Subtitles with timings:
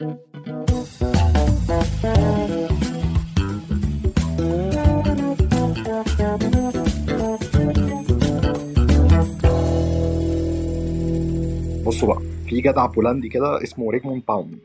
[0.00, 0.18] بصوا
[12.08, 14.58] بقى في جدع بولندي كده اسمه زيجمونت باومان.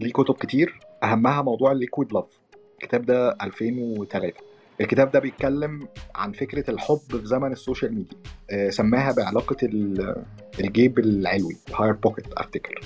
[0.00, 0.80] ليه كتب كتير.
[1.02, 2.24] أهمها موضوع ال liquid love
[2.82, 4.32] الكتاب ده 2003
[4.80, 8.18] الكتاب ده بيتكلم عن فكرة الحب في زمن ال social media.
[8.50, 9.56] آه سماها بعلاقة
[10.60, 12.80] الجيب العلوي ال higher pocket افتكر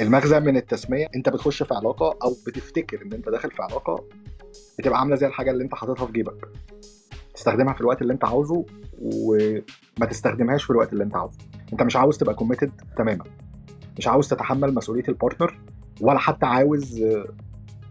[0.00, 4.04] المغزى من التسمية انت بتخش في علاقة أو بتفتكر ان انت داخل في علاقة
[4.78, 6.48] بتبقى عاملة زي الحاجة اللي انت حاططها في جيبك.
[7.34, 8.64] تستخدمها في الوقت اللي انت عاوزه
[9.02, 11.38] وما تستخدمهاش في الوقت اللي انت عاوزه.
[11.72, 13.24] انت مش عاوز تبقى committed تماما.
[13.98, 15.58] مش عاوز تتحمل مسؤولية ال partner
[16.00, 17.04] ولا حتى عاوز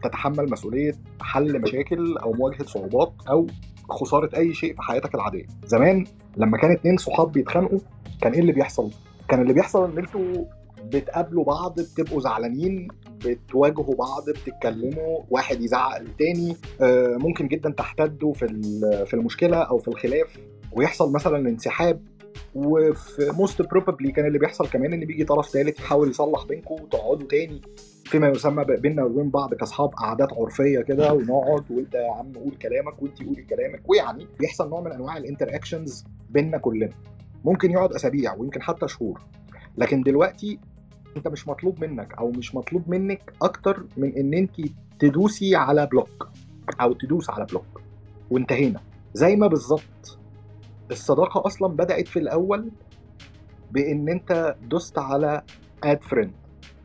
[0.04, 3.48] تتحمل مسؤولية حل مشاكل أو مواجهة صعوبات أو
[3.90, 5.46] خسارة اي شيء في حياتك العادية.
[5.66, 6.06] زمان
[6.38, 7.80] لما كان اتنين صحاب بيتخانقوا
[8.22, 8.92] كان إيه اللي بيحصل؟
[9.30, 10.46] كان اللي بيحصل ان أنتوا
[10.94, 12.88] بتقابلوا بعض بتبقوا زعلانين
[13.26, 16.58] بتواجهوا بعض بتتكلموا واحد يزعق للتاني
[17.20, 18.48] ممكن جدا تحتدوا في
[19.06, 20.38] في المشكلة أو في الخلاف
[20.72, 22.02] ويحصل مثلا انسحاب
[22.56, 27.28] وفي most probably كان اللي بيحصل كمان إن بيجي طرف ثالث يحاول يصلح بينكم وتقعدوا
[27.28, 27.62] تاني.
[28.06, 33.02] فيما يسمى بيننا وبين بعض كأصحاب قعدات عرفية كده ونقعد وأنت يا عم قول كلامك
[33.02, 36.90] وأنت قولي كلامك ويعني بيحصل نوع من أنواع ال interactions بيننا كلنا.
[37.46, 39.22] ممكن يقعد أسابيع ويمكن حتى شهور.
[39.78, 40.60] لكن دلوقتي
[41.18, 44.52] انت مش مطلوب منك أو مش مطلوب منك أكتر من ان انت
[45.00, 46.30] تدوسي على block
[46.82, 47.82] أو تدوس على block.
[48.32, 48.82] وانتهينا.
[49.14, 50.20] زي ما بالظبط
[50.92, 52.72] الصداقة أصلا بدأت في الأول
[53.72, 55.42] بإن أنت دوست على
[55.84, 56.32] add friend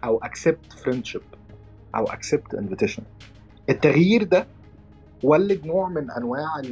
[0.05, 1.21] أو accept friendship
[1.95, 3.03] أو accept invitation
[3.71, 4.47] التغيير ده
[5.23, 6.63] ولد نوع من أنواع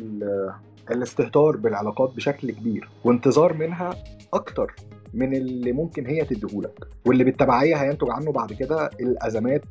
[0.91, 3.91] الاستهتار بالعلاقات بشكل كبير وانتظار منها
[4.35, 4.75] أكتر
[5.17, 9.63] من اللي ممكن هي تديهولك واللي بالتبعيه هينتج عنه بعد كده الأزمات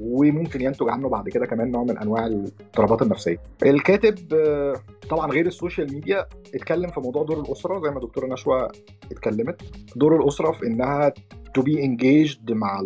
[0.00, 3.36] وممكن ينتج عنه بعد كده كمان نوع من أنواع الاضطرابات النفسية.
[3.62, 4.14] الكاتب
[5.10, 8.68] طبعا غير ال social media اتكلم في موضوع دور الأسرة زي ما دكتورة نشوى
[9.12, 9.62] اتكلمت
[9.96, 11.12] دور الأسرة في إنها
[11.54, 12.82] to be engaged مع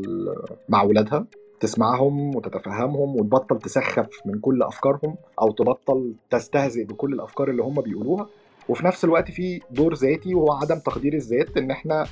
[0.69, 1.27] مع اولادها
[1.61, 8.27] تسمعهم وتتفهمهم وتبطل تسخف من كل أفكارهم أو تبطل تستهزئ بكل الأفكار اللي هم بيقولوها
[8.69, 12.07] وفي نفس الوقت في دور ذاتي وهو عدم تقدير الذات إن إحنا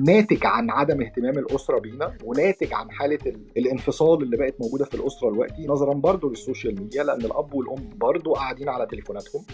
[0.00, 3.18] ناتج عن عدم اهتمام الأسرة بينا وناتج عن حالة
[3.56, 7.88] الانفصال اللي بقت موجودة في الأسرة دلوقتي نظرا برضه لل social media لأن الأب والأم
[7.96, 9.44] برضه قاعدين على تليفوناتهم.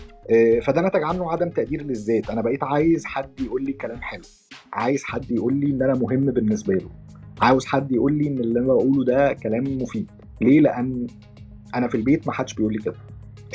[0.63, 2.31] فده نتج عنه عدم تقدير للذات.
[2.31, 4.23] أنا بقيت عايز حد يقول لي كلام حلو.
[4.73, 6.91] عايز حد يقول لي إن أنا مهم بالنسبة له.
[7.43, 10.11] عاوز حد يقول لي إن اللي أنا بقوله ده كلام مفيد.
[10.41, 11.07] ليه؟ لأن
[11.75, 12.95] أنا في البيت ما حدش بيقول لي كده.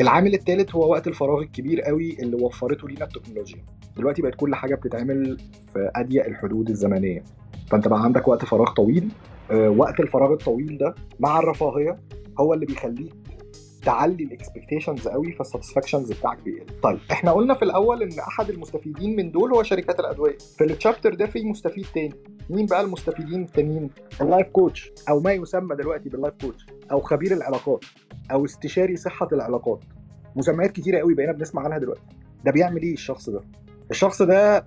[0.02, 3.66] العامل الثالث هو وقت الفراغ الكبير قوي اللي وفرته لينا التكنولوجيا.
[3.98, 5.38] دلوقتي بقت كل حاجة بتتعمل
[5.74, 7.24] في أضيق الحدود الزمنية.
[7.68, 9.10] فأنت بقى عندك وقت فراغ طويل.
[9.52, 12.00] أه وقت الفراغ الطويل ده مع الرفاهية
[12.40, 13.14] هو اللي بيخليك
[13.86, 16.66] تعلي ال expectations قوي فال satisfactions بتاعك بيقل.
[16.84, 20.38] طيب إحنا قلنا في الأول إن أحد المستفيدين من دول هو شركات الأدوية.
[20.58, 22.14] في ال chapter ده في مستفيد تاني.
[22.50, 23.90] مين بقى المستفيدين التانيين؟
[24.22, 27.86] ال life coach أو ما يسمى دلوقتي بال life coach أو خبير العلاقات
[28.32, 29.80] أو استشاري صحة العلاقات.
[30.36, 32.02] مسميات كتيرة قوي بقينا بنسمع عنها دلوقتي.
[32.46, 33.42] ده بيعمل إيه الشخص ده؟
[33.92, 34.66] الشخص ده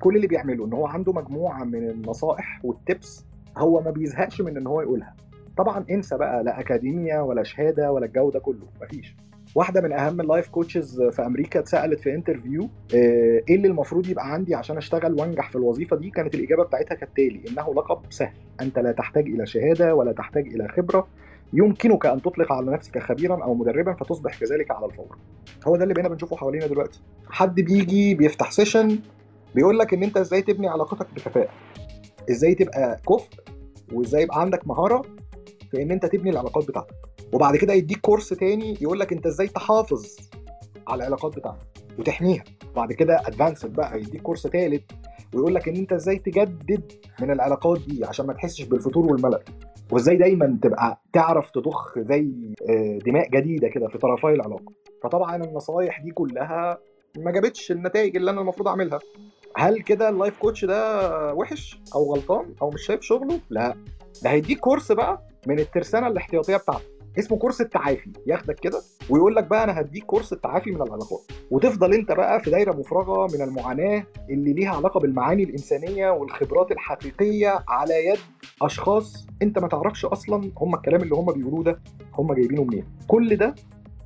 [0.00, 3.24] كل اللي بيعمله إن هو عنده مجموعة من النصائح وال tips
[3.58, 5.14] هو ما بيزهقش من إن هو يقولها.
[5.56, 9.16] طبعا إنسى بقى لا اكاديميا ولا شهادة ولا الجو ده كله مفيش.
[9.54, 14.32] واحدة من أهم ال life coaches في أمريكا اتسألت في interview إيه اللي المفروض يبقى
[14.32, 18.32] عندي عشان أشتغل وأنجح في الوظيفة دي؟ كانت الإجابة بتاعتها كالتالي إنه لقب سهل.
[18.60, 21.06] أنت لا تحتاج إلى شهادة ولا تحتاج إلى خبرة.
[21.52, 25.16] يمكنك أن تطلق على نفسك خبيرا أو مدربا فتصبح كذلك على الفور.
[25.66, 27.00] هو ده اللي بقينا بنشوفه حوالينا دلوقتي.
[27.30, 28.98] حد بيجي بيفتح session
[29.54, 31.48] بيقول لك إن أنت إزاي تبني علاقتك بكفاءة؟
[32.30, 33.28] إزاي تبقى كفء؟
[33.92, 35.02] وإزاي يبقى عندك مهارة؟
[35.74, 36.94] في إن أنت تبني العلاقات بتاعتك.
[37.32, 40.16] وبعد كده يديك course تاني يقول لك أنت إزاي تحافظ
[40.88, 41.66] على العلاقات بتاعتك
[41.98, 42.44] وتحميها.
[42.76, 44.82] بعد كده advanced بقى يديك course ثالث
[45.34, 49.40] ويقول لك إن أنت إزاي تجدد من العلاقات دي عشان ما تحسش بالفتور والملل.
[49.92, 52.30] وإزاي دايما تبقى تعرف تضخ زي
[53.06, 54.72] دماء جديدة كده في طرفي العلاقة.
[55.02, 56.78] فطبعا النصايح دي كلها
[57.18, 58.98] ما جابتش النتائج اللي أنا المفروض أعملها.
[59.56, 63.74] هل كده ال life coach ده وحش أو غلطان أو مش شايف شغله؟ لا.
[64.22, 66.84] ده هيديك course بقى من الترسانة الاحتياطية بتاعته
[67.18, 68.10] اسمه course التعافي.
[68.26, 68.80] ياخدك كده
[69.10, 71.20] ويقول لك بقى أنا هديك course التعافي من العلاقات.
[71.50, 77.64] وتفضل أنت بقى في دايرة مفرغة من المعاناة اللي ليها علاقة بالمعاني الإنسانية والخبرات الحقيقية
[77.68, 78.18] على يد
[78.62, 81.80] أشخاص أنت ما تعرفش أصلا هم الكلام اللي هم بيقولوه ده
[82.14, 82.84] هم جايبينه منين.
[83.08, 83.54] كل ده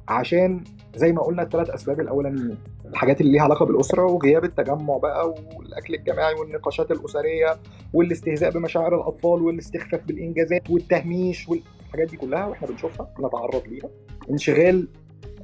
[0.09, 0.65] عشان
[0.97, 2.59] زي ما قلنا الثلاث أسباب الأولانيين.
[2.91, 7.59] الحاجات اللي ليها علاقة بالأسرة وغياب التجمع بقى والأكل الجماعي والنقاشات الأسرية
[7.93, 13.91] والاستهزاء بمشاعر الأطفال والاستخفاف بالإنجازات والتهميش والحاجات دي كلها وإحنا بنشوفها بنتعرض ليها.
[14.31, 14.89] انشغال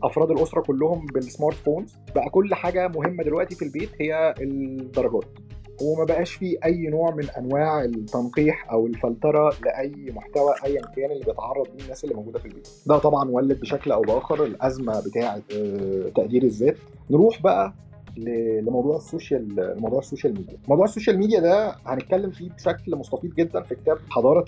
[0.02, 5.38] أفراد الأسرة كلهم بال smartphones بقى كل حاجة مهمة دلوقتي في البيت هي الدرجات.
[5.82, 11.24] وما بقاش في أي نوع من أنواع التنقيح أو الفلترة لأي محتوى ايا كان اللي
[11.24, 15.42] بيتعرض ليه الناس اللي موجودة في البيت ده طبعا ولد بشكل أو بآخر الأزمة بتاعه
[15.56, 16.76] آه، تقدير الذات.
[17.10, 17.72] نروح بقى
[18.16, 20.56] لموضوع ال social موضوع ال social media.
[20.68, 24.44] موضوع ال social media ده هنتكلم فيه بشكل مستفيض جدا في كتاب حضارة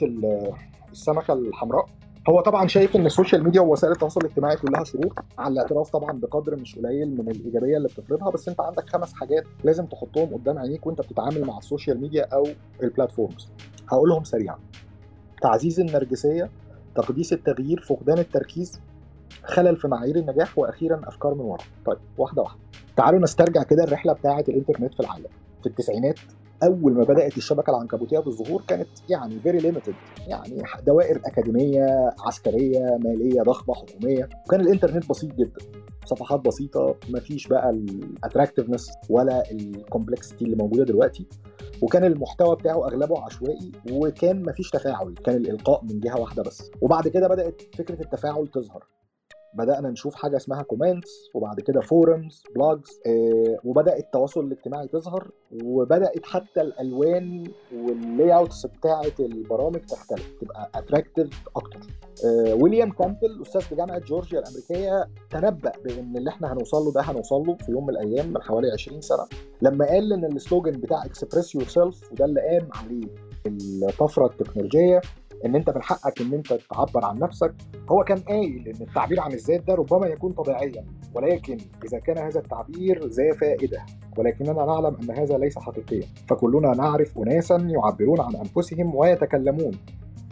[0.92, 1.86] السمكة الحمراء.
[2.28, 6.12] هو طبعا شايف إن ال social media ووسائل التواصل الاجتماعي كلها شرور على الاعتراف طبعا
[6.12, 10.58] بقدر مش قليل من الإيجابية اللي بتفرضها بس أنت عندك خمس حاجات لازم تحطهم قدام
[10.58, 12.46] عينيك وأنت بتتعامل مع ال social media أو
[12.82, 13.48] ال platforms
[13.88, 14.58] هقولهم سريعا.
[15.42, 16.50] تعزيز النرجسية
[16.94, 18.80] تقديس التغيير فقدان التركيز
[19.44, 21.62] خلل في معايير النجاح وأخيرا أفكار منورة.
[21.86, 22.60] طيب واحدة واحدة.
[22.96, 25.28] تعالوا نسترجع كده الرحلة بتاعة الإنترنت في العالم.
[25.62, 26.18] في التسعينات
[26.62, 29.94] أول ما بدأت الشبكة العنكبوتية بالظهور كانت يعني very limited
[30.26, 35.58] يعني دوائر أكاديمية عسكرية مالية ضخمة حكومية وكان الإنترنت بسيط جدا
[36.04, 41.26] صفحات بسيطة ما فيش بقى ال attractiveness ولا ال complexity اللي موجودة دلوقتي
[41.82, 46.70] وكان المحتوى بتاعه أغلبه عشوائي وكان ما فيش تفاعل كان الإلقاء من جهة واحدة بس
[46.80, 48.84] وبعد كده بدأت فكرة التفاعل تظهر.
[49.54, 55.30] بدأنا نشوف حاجة اسمها comments وبعد كده forums blogs آه وبدأ التواصل الاجتماعي تظهر
[55.64, 57.44] وبدأت حتى الألوان
[57.74, 61.80] وال layouts بتاعه البرامج تختلف تبقى attractive أكتر.
[62.24, 67.00] آه ويليام كامبل أستاذ في جامعة جورجيا الأمريكية تنبأ بإن اللي إحنا هنوصل له ده
[67.00, 69.26] هنوصل له في يوم من الأيام من حوالي 20 سنة
[69.62, 73.08] لما قال إن ال slogan بتاع express yourself وده اللي قام عليه
[73.46, 75.00] الطفرة التكنولوجية
[75.44, 77.54] ان انت من حقك ان انت تعبر عن نفسك.
[77.90, 80.84] هو كان قايل إن التعبير عن الذات ده ربما يكون طبيعيا
[81.14, 83.86] ولكن إذا كان هذا التعبير ذا فائدة.
[84.18, 86.06] ولكننا نعلم أن هذا ليس حقيقيا.
[86.28, 89.72] فكلنا نعرف اناسا يعبرون عن أنفسهم ويتكلمون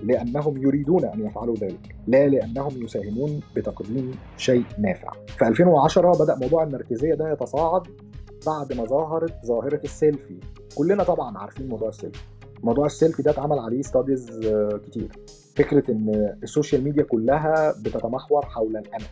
[0.02, 5.12] لأنهم يريدون أن يفعلوا ذلك لا لأنهم يساهمون بتقديم شيء نافع.
[5.38, 7.82] في 2010 بدأ موضوع النرجسيه ده يتصاعد
[8.46, 10.36] بعد ما ظهرت ظاهرة السيلفي.
[10.76, 12.20] كلنا طبعا عارفين موضوع السيلفي.
[12.64, 15.08] موضوع السيلفي ده اتعمل عليه studies آه، كتير.
[15.56, 19.04] فكرة إن ال social media كلها بتتمحور حول الانا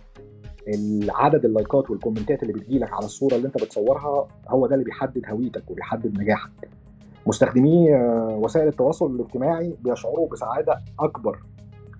[0.68, 4.84] العدد ال likeات وال commentات اللي بتجيلك على الصورة اللي أنت بتصورها هو ده اللي
[4.84, 6.50] بيحدد هويتك وبيحدد نجاحك.
[7.26, 11.38] مستخدمي آه، وسائل التواصل الاجتماعي بيشعروا بسعادة أكبر.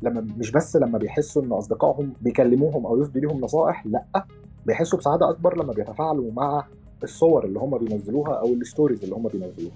[0.03, 4.25] لما مش بس لما بيحسوا إن أصدقائهم بيكلموهم أو يفضي لهم نصائح لأ
[4.67, 6.65] بيحسوا بسعادة أكبر لما بيتفاعلوا مع
[7.03, 9.75] الصور اللي هم بينزلوها أو ال stories اللي هم بينزلوها.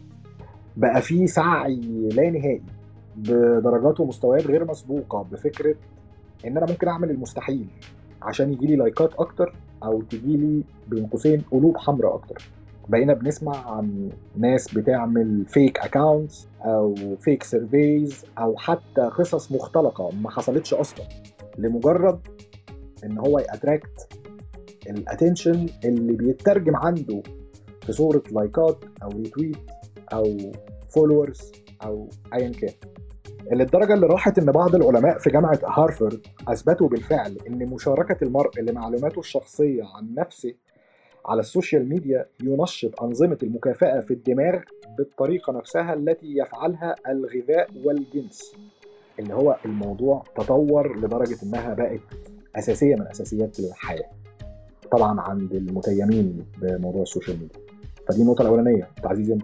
[0.76, 1.81] بقى في سعي
[2.14, 2.62] لا نهائي
[3.17, 5.75] بدرجات ومستويات غير مسبوقة بفكرة
[6.46, 7.67] إن أنا ممكن أعمل المستحيل
[8.23, 12.43] عشان يجي لي likeات أكتر أو تجي لي بين قوسين قلوب حمراء أكتر.
[12.88, 20.31] بقينا بنسمع عن ناس بتعمل fake accounts أو fake surveys أو حتى قصص مختلقة ما
[20.31, 21.05] حصلتش أصلا
[21.58, 22.20] لمجرد
[23.05, 24.09] إن هو ي attract
[24.91, 27.23] ال attention اللي بيترجم عنده
[27.82, 29.56] في صورة likeات أو retweet
[30.12, 30.37] أو
[30.88, 31.53] followers
[31.85, 32.73] أو ايا كان.
[33.53, 39.19] للدرجة اللي راحت إن بعض العلماء في جامعة هارفارد أثبتوا بالفعل إن مشاركة المرء لمعلوماته
[39.19, 40.55] الشخصية عن نفسه
[41.26, 44.61] على ال social media ينشط أنظمة المكافأة في الدماغ
[44.99, 48.56] بالطريقة نفسها التي يفعلها الغذاء والجنس
[49.19, 52.00] اللي هو الموضوع تطور لدرجة إنها بقت
[52.57, 54.11] أساسية من أساسيات الحياة.
[54.92, 57.65] طبعا عند المتيمين بموضوع ال social media.
[58.09, 59.39] فدي النقطة الأولانية تعزيز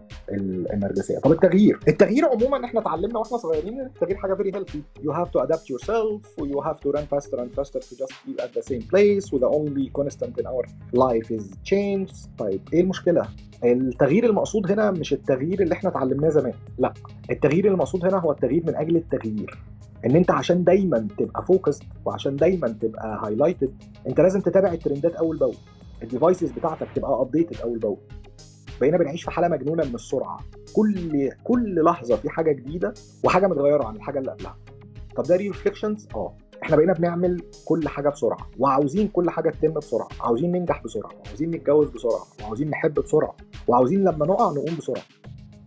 [0.72, 5.30] النرجسيه طب التغيير؟ التغيير عموما إحنا اتعلمنا وإحنا صغيرين التغيير حاجة very healthy you have
[5.30, 8.62] to adapt yourself و you have to run faster and faster to just be at
[8.62, 13.22] the same place و the only constant in our life is change طيب إيه المشكلة؟
[13.64, 16.92] التغيير المقصود هنا مش التغيير اللي إحنا اتعلمناه زمان لا.
[17.30, 19.58] التغيير المقصود هنا هو التغيير من أجل التغيير.
[20.06, 23.74] إن أنت عشان دايما تبقى focused وعشان دايما تبقى highlighted
[24.08, 25.54] أنت لازم تتابع الترندات أول بأول.
[26.02, 27.98] ال devices بتاعتك تبقى updated أول بأول.
[28.82, 30.38] بقينا بنعيش في حالة مجنونة من السرعة.
[30.72, 34.56] كل كل لحظة في حاجة جديدة وحاجة متغيرة عن الحاجة اللي قبلها.
[35.16, 36.36] طب ده reflections آه.
[36.62, 40.08] إحنا بقينا بنعمل كل حاجة بسرعة وعاوزين كل حاجة تتم بسرعة.
[40.20, 43.36] عاوزين ننجح بسرعة وعاوزين نتجوز بسرعة وعاوزين نحب بسرعة
[43.68, 45.02] وعاوزين لما نقع نقوم بسرعة.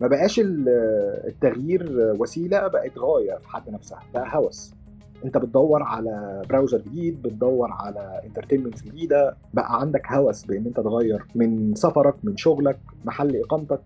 [0.00, 4.74] ما بقاش التغيير وسيلة بقت غاية في حد نفسها بقى هوس.
[5.24, 11.24] انت بتدور على browser جديد بتدور على entertainment جديدة بقى عندك هوس بإن انت تغير
[11.34, 13.80] من سفرك من شغلك محل إقامتك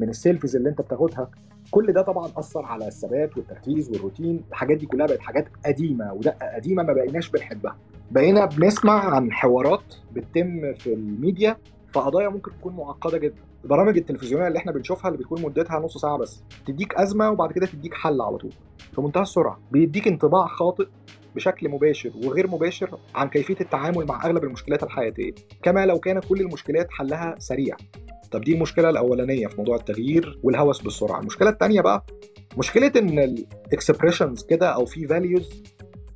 [0.00, 1.30] من ال selfies اللي انت بتاخدها.
[1.70, 4.40] كل ده طبعا أثر على الثبات والتركيز والروتين.
[4.50, 7.76] الحاجات دي كلها بقت حاجات قديمة ودقة قديمة ما بقيناش بنحبها.
[8.10, 11.56] بقينا بنسمع عن حوارات بتتم في الميديا
[11.92, 13.42] فقضايا ممكن تكون معقدة جدا.
[13.66, 17.66] البرامج التلفزيونية اللي إحنا بنشوفها اللي بتكون مدتها نص ساعة بس تديك أزمة وبعد كده
[17.66, 18.52] تديك حل على طول.
[18.94, 19.60] في منتهى السرعة.
[19.70, 20.86] بيديك انطباع خاطئ
[21.34, 25.34] بشكل مباشر وغير مباشر عن كيفية التعامل مع أغلب المشكلات الحياتية.
[25.62, 27.76] كما لو كان كل المشكلات حلها سريع.
[28.32, 31.20] طب دي المشكلة الأولانية في موضوع التغيير والهوس بالسرعة.
[31.20, 32.06] المشكلة الثانية بقى
[32.58, 35.62] مشكلة إن ال expressions كده أو في values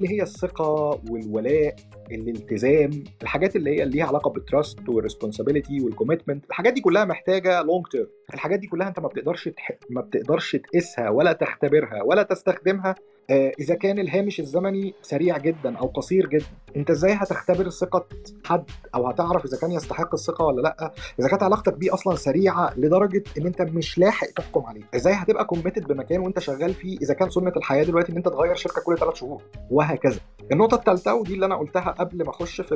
[0.01, 1.75] اللي هي الثقة والولاء
[2.11, 2.91] الالتزام
[3.23, 7.05] الحاجات اللي هي اللي ليها علاقة بال trust وال responsibility وال commitment الحاجات دي كلها
[7.05, 9.73] محتاجة long term الحاجات دي كلها انت ما بتقدرش تح...
[9.91, 12.95] ما بتقدرش تقيسها ولا تختبرها ولا تستخدمها
[13.31, 16.45] إذا كان الهامش الزمني سريع جدا أو قصير جدا
[16.77, 18.07] أنت إزاي هتختبر ثقة
[18.45, 22.75] حد أو هتعرف إذا كان يستحق الثقة ولا لأ؟ إذا كانت علاقتك بيه أصلا سريعة
[22.77, 24.83] لدرجة إن أنت مش لاحق تحكم عليه.
[24.95, 28.55] إزاي هتبقى كوميتد بمكان وأنت شغال فيه إذا كان سنة الحياة دلوقتي إن أنت تغير
[28.55, 30.21] شركة كل ثلاث شهور؟ وهكذا.
[30.53, 32.75] النقطة الثالثه ودي اللي أنا قلتها قبل ما أخش في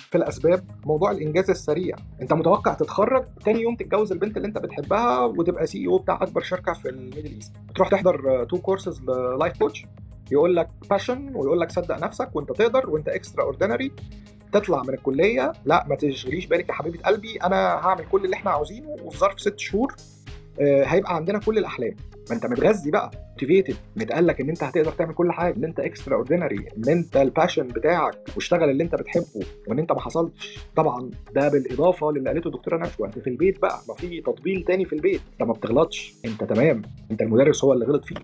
[0.00, 1.96] في الأسباب موضوع الإنجاز السريع.
[2.22, 6.72] أنت متوقع تتخرج تاني يوم تتجوز البنت اللي أنت بتحبها وتبقى CEO بتاع أكبر شركة
[6.72, 7.52] في ال Middle East.
[7.74, 9.00] تروح تحضر two courses
[9.40, 9.86] life coach
[10.32, 13.92] يقول لك passion ويقول لك صدق نفسك وأنت تقدر وأنت extraordinary
[14.52, 15.52] تطلع من الكلية.
[15.64, 19.40] لا ما تشغليش بالك يا حبيبة قلبي أنا هعمل كل اللي إحنا عاوزينه وفي ظرف
[19.40, 19.94] ست شهور
[20.60, 21.96] آه، هيبقى عندنا كل الأحلام.
[22.30, 25.80] ما انت متغذي بقى motivated متقال لك إن أنت هتقدر تعمل كل حاجة إن أنت
[25.80, 30.58] extraordinary إن أنت ال passion بتاعك واشتغل اللي أنت بتحبه وإن أنت ما حصلتش.
[30.76, 34.84] طبعا ده بالإضافة للي قالته الدكتورة نشوى انت في البيت بقى ما في تطبيل تاني
[34.84, 35.20] في البيت.
[35.32, 38.18] أنت ما بتغلطش أنت تمام أنت المدرس هو اللي غلط فيك.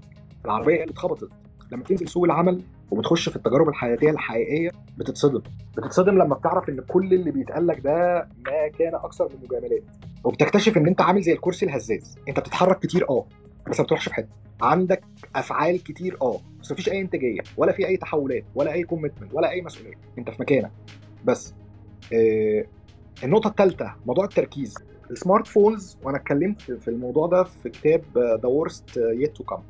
[0.45, 1.29] العربية اللي اتخبطت.
[1.73, 5.43] لما تنزل سوق العمل وبتخش في التجارب الحياتية الحقيقية بتتصدم.
[5.77, 9.83] بتتصدم لما بتعرف إن كل اللي بيتقال لك ده ما كان أكثر من مجاملات.
[10.25, 12.17] وبتكتشف إن أنت عامل زي الكرسي الهزاز.
[12.29, 13.27] أنت بتتحرك كتير آه.
[13.71, 14.29] بس ما بتروحش في حتة.
[14.63, 15.05] عندك
[15.37, 19.51] أفعال كتير آه بس مفيش أي إنتاجية ولا في أي تحولات ولا أي كوميتمنت ولا
[19.51, 19.95] أي مسؤولية.
[20.19, 20.71] أنت في مكانك.
[21.25, 21.55] بس
[22.13, 22.65] آه
[23.25, 24.75] النقطة الثالثه موضوع التركيز.
[25.11, 29.45] ال smart phones وأنا اتكلمت في الموضوع ده في كتاب The Worst Is Yet to
[29.45, 29.63] Come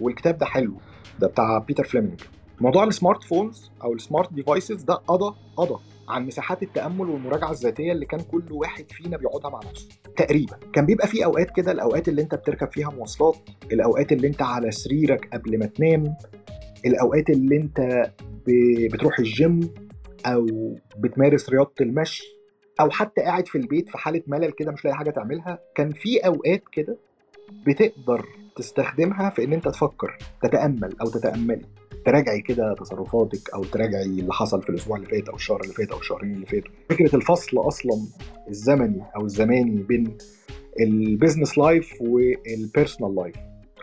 [0.00, 0.74] والكتاب ده حلو.
[1.20, 2.20] ده بتاع بيتر فليمنج
[2.60, 7.50] موضوع ال smart phones أو ال smart devices ده قضى قضى عن مساحات التأمل والمراجعة
[7.50, 9.88] الذاتية اللي كان كل واحد فينا بيقعدها مع نفسه.
[10.16, 10.56] تقريبا.
[10.72, 13.36] كان بيبقى في أوقات كده الأوقات اللي أنت بتركب فيها مواصلات
[13.72, 16.16] الأوقات اللي أنت على سريرك قبل ما تنام
[16.86, 18.10] الأوقات اللي أنت
[18.92, 19.60] بتروح الجيم
[20.26, 20.46] أو
[20.98, 22.24] بتمارس رياضة المشي
[22.80, 25.58] أو حتى قاعد في البيت في حالة ملل كده مش لاقي حاجة تعملها.
[25.74, 26.96] كان في أوقات كده
[27.66, 28.26] بتقدر
[28.56, 31.66] تستخدمها في إن أنت تفكر تتأمل أو تتأملي.
[32.06, 35.90] تراجعي كده تصرفاتك أو تراجعي اللي حصل في الأسبوع اللي فات أو الشهر اللي فات
[35.90, 36.72] أو الشهرين اللي فاتوا.
[36.90, 38.06] فكرة الفصل أصلا
[38.48, 40.16] الزمني أو الزماني بين
[40.80, 43.34] ال business life وال personal life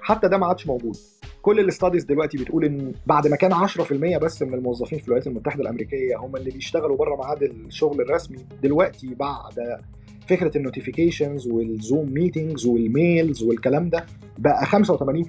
[0.02, 0.98] حتى ده ما عادش موجود.
[1.42, 5.28] كل ال studies دلوقتي بتقول إن بعد ما كان 10% بس من الموظفين في الولايات
[5.28, 9.80] المتحدة الأمريكية هم اللي بيشتغلوا بره ميعاد الشغل الرسمي دلوقتي بعد
[10.28, 14.06] فكرة ال notifications وال Zoom meetings وال mails والكلام ده
[14.38, 14.74] بقى 85%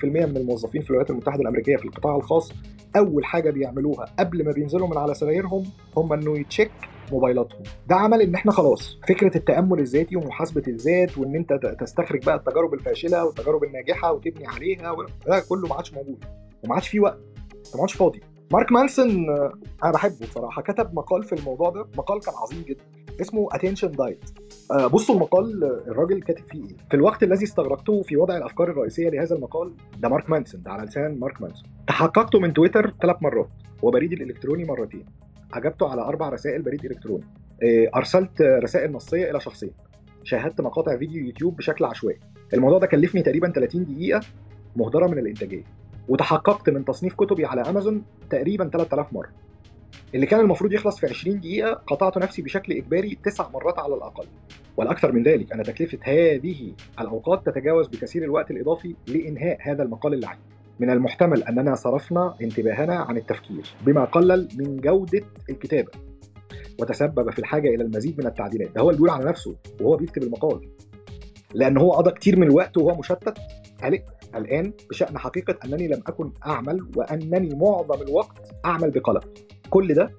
[0.05, 2.53] من الموظفين في الولايات المتحدة الأمريكية في القطاع الخاص.
[2.97, 5.65] أول حاجة بيعملوها قبل ما بينزلوا من على سرايرهم
[5.97, 6.71] هم إنه ي check
[7.13, 7.63] موبايلاتهم.
[7.89, 12.75] ده عمل إن إحنا خلاص فكرة التأمل الذاتي ومحاسبة الذات وإن أنت تستخرج بقى التجارب
[12.75, 16.25] الفاشلة والتجارب الناجحة وتبني عليها ده كله ما عادش موجود
[16.65, 17.19] وما عادش فيه وقت
[17.75, 18.21] ما عادش فاضي.
[18.53, 19.31] مارك مانسون
[19.85, 22.85] أنا بحبه بصراحة كتب مقال في الموضوع ده مقال كان عظيم جدا.
[23.21, 24.25] اسمه Attention Diet
[24.71, 26.77] آه، بصوا المقال الراجل كاتب فيه إيه.
[26.91, 30.83] في الوقت الذي استغرقته في وضع الأفكار الرئيسية لهذا المقال ده مارك مانسون ده على
[30.83, 31.71] لسان مارك مانسون.
[31.87, 33.49] تحققت من تويتر ثلاث مرات
[33.83, 35.05] وبريدي الإلكتروني مرتين.
[35.53, 37.25] أجبت على أربع رسائل بريد إلكتروني.
[37.63, 39.71] آه، أرسلت رسائل نصية إلى شخصين.
[40.25, 42.19] شاهدت مقاطع فيديو يوتيوب بشكل عشوائي.
[42.55, 44.21] الموضوع ده كلفني تقريبا 30 دقيقة
[44.77, 45.65] مهدرة من الإنتاجية.
[46.09, 49.29] وتحققت من تصنيف كتبي على أمازون تقريبا 3000 مرة.
[50.15, 54.27] اللي كان المفروض يخلص في 20 دقيقة قطعت نفسي بشكل إجباري تسع مرات على الأقل.
[54.77, 60.39] والأكثر من ذلك أن تكلفة هذه الأوقات تتجاوز بكثير الوقت الإضافي لإنهاء هذا المقال اللعين.
[60.81, 65.91] من المحتمل أننا صرفنا انتباهنا عن التفكير بما قلل من جودة الكتابة.
[66.81, 68.75] وتسبب في الحاجة إلى المزيد من التعديلات.
[68.75, 70.69] ده هو اللي بيقول على نفسه وهو بيكتب المقال.
[71.55, 73.39] لأن هو قضى كتير من الوقت وهو مشتت.
[73.85, 74.03] قلق
[74.35, 79.29] الآن بشأن حقيقة أنني لم أكن أعمل وأنني معظم الوقت أعمل بقلق.
[79.71, 80.11] كل ده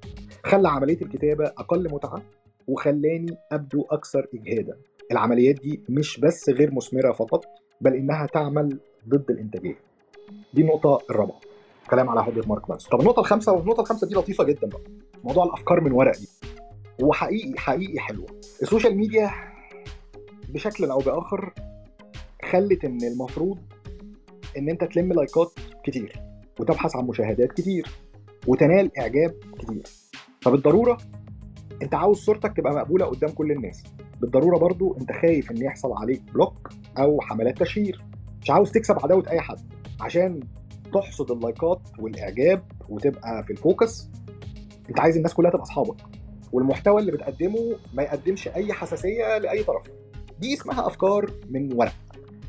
[0.43, 2.21] خلى عملية الكتابة أقل متعة
[2.67, 4.77] وخلاني أبدو أكثر إجهادا.
[5.11, 7.45] العمليات دي مش بس غير مثمرة فقط
[7.81, 9.75] بل إنها تعمل ضد الإنتاجية.
[10.53, 11.39] دي النقطة الرابعة.
[11.89, 12.87] كلام على حجة مارك مانس.
[12.87, 14.81] طب النقطة الخامسة والنقطة الخامسة دي لطيفة جدا بقى.
[15.23, 16.27] موضوع الأفكار من ورق دي.
[17.01, 18.27] وحقيقي حقيقي حلوة
[18.61, 19.31] ال social media
[20.49, 21.53] بشكل أو بآخر
[22.49, 23.59] خلت إن المفروض
[24.57, 25.51] إن أنت تلم لايكات
[25.83, 26.13] كتير
[26.59, 27.87] وتبحث عن مشاهدات كتير.
[28.47, 29.83] وتنال إعجاب كتير
[30.41, 30.97] فبالضرورة
[31.81, 33.83] أنت عاوز صورتك تبقى مقبولة قدام كل الناس.
[34.21, 38.05] بالضرورة برضو أنت خايف إن يحصل عليك block أو حملات تشهير.
[38.41, 39.59] مش عاوز تكسب عداوة أي حد.
[40.01, 40.39] عشان
[40.93, 44.09] تحصد اللايكات والإعجاب وتبقى في الفوكس
[44.89, 45.95] أنت عايز الناس كلها تبقى أصحابك.
[46.51, 49.83] والمحتوى اللي بتقدمه ما يقدمش أي حساسية لأي طرف.
[50.39, 51.93] دي اسمها أفكار من ورق.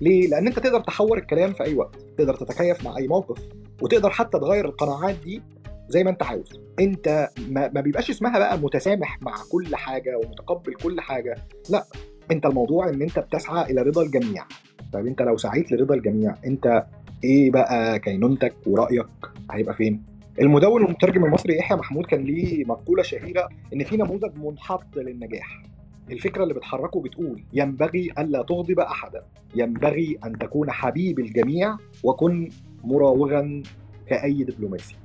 [0.00, 1.96] ليه؟ لأن أنت تقدر تحور الكلام في أي وقت.
[2.18, 3.48] تقدر تتكيف مع أي موقف.
[3.82, 5.42] وتقدر حتى تغير القناعات دي
[5.90, 6.60] زي ما انت عاوز.
[6.80, 11.34] انت ما, ما بيبقاش اسمها بقى متسامح مع كل حاجة ومتقبل كل حاجة.
[11.70, 11.84] لا
[12.30, 14.44] انت الموضوع ان انت بتسعى إلى رضا الجميع.
[14.92, 16.84] طيب انت لو سعيت لرضا الجميع انت
[17.24, 19.06] إيه بقى كينونتك ورأيك؟
[19.50, 20.02] هيبقى فين؟
[20.40, 25.62] المدون والمترجم المصري يحيى محمود كان ليه مقولة شهيرة إن في نموذج منحط للنجاح.
[26.10, 29.22] الفكرة اللي بتحركه بتقول ينبغي ألا تغضب أحدا.
[29.54, 32.48] ينبغي أن تكون حبيب الجميع وكن
[32.84, 33.62] مراوغا
[34.06, 34.96] كأي دبلوماسي.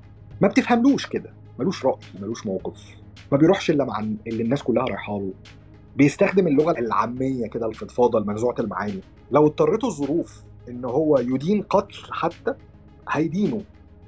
[0.42, 2.96] ما بتفهملوش كده ملوش رأي ملوش موقف
[3.32, 5.34] ما بيروحش إلا مع اللي الناس كلها رايحة له.
[5.96, 9.02] بيستخدم اللغة العامية كده الفضفاضة المنزوعه المعاني.
[9.32, 12.54] لو اضطرته الظروف إن هو يدين قتل حتى
[13.10, 13.62] هيدينه.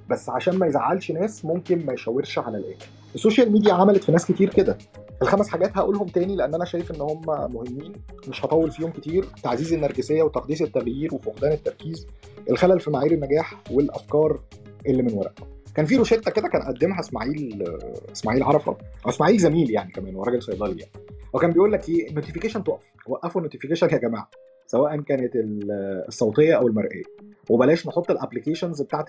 [0.10, 2.86] بس عشان ما يزعلش ناس ممكن ما يشاورش على الآخر.
[3.16, 4.78] ال social media عملت في ناس كتير كده.
[5.22, 7.22] الخمس حاجات هقولهم تاني لأن أنا شايف إن هم
[7.54, 7.94] مهمين.
[8.28, 9.26] مش هطول فيهم كتير.
[9.44, 12.08] تعزيز النرجسية وتقديس التغيير وفقدان التركيز.
[12.50, 14.40] الخلل في معايير النجاح والأفكار
[14.88, 15.34] اللي من ورا
[15.78, 17.64] كان في روشته كده كان قدمها اسماعيل
[18.12, 20.92] اسماعيل عرفة أو اسماعيل زميل يعني كمان هو راجل صيدلي يعني.
[21.36, 24.30] هو كان بيقول لك إيه ال notification تقف وقفوا ال notification يا جماعة
[24.68, 27.04] سواء كانت الصوتية أو المرئية.
[27.50, 29.06] وبلاش نحط ال applications بتاعت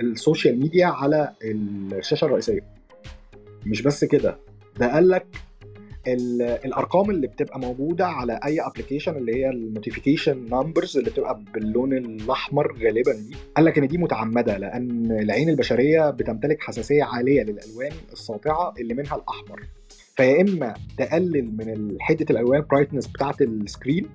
[0.00, 2.66] ال social media على الشاشة الرئيسية.
[3.66, 4.38] مش بس كده
[4.76, 5.26] ده قال لك
[6.06, 11.92] الأرقام اللي بتبقى موجودة على أي application اللي هي ال notification numbers اللي بتبقى باللون
[11.92, 13.36] الأحمر غالبا دي.
[13.56, 19.16] قال لك إن دي متعمدة لأن العين البشرية بتمتلك حساسية عالية للألوان الساطعة اللي منها
[19.16, 19.62] الأحمر.
[20.16, 24.06] فيا إما تقلل من حده الألوان brightness بتاعت ال screen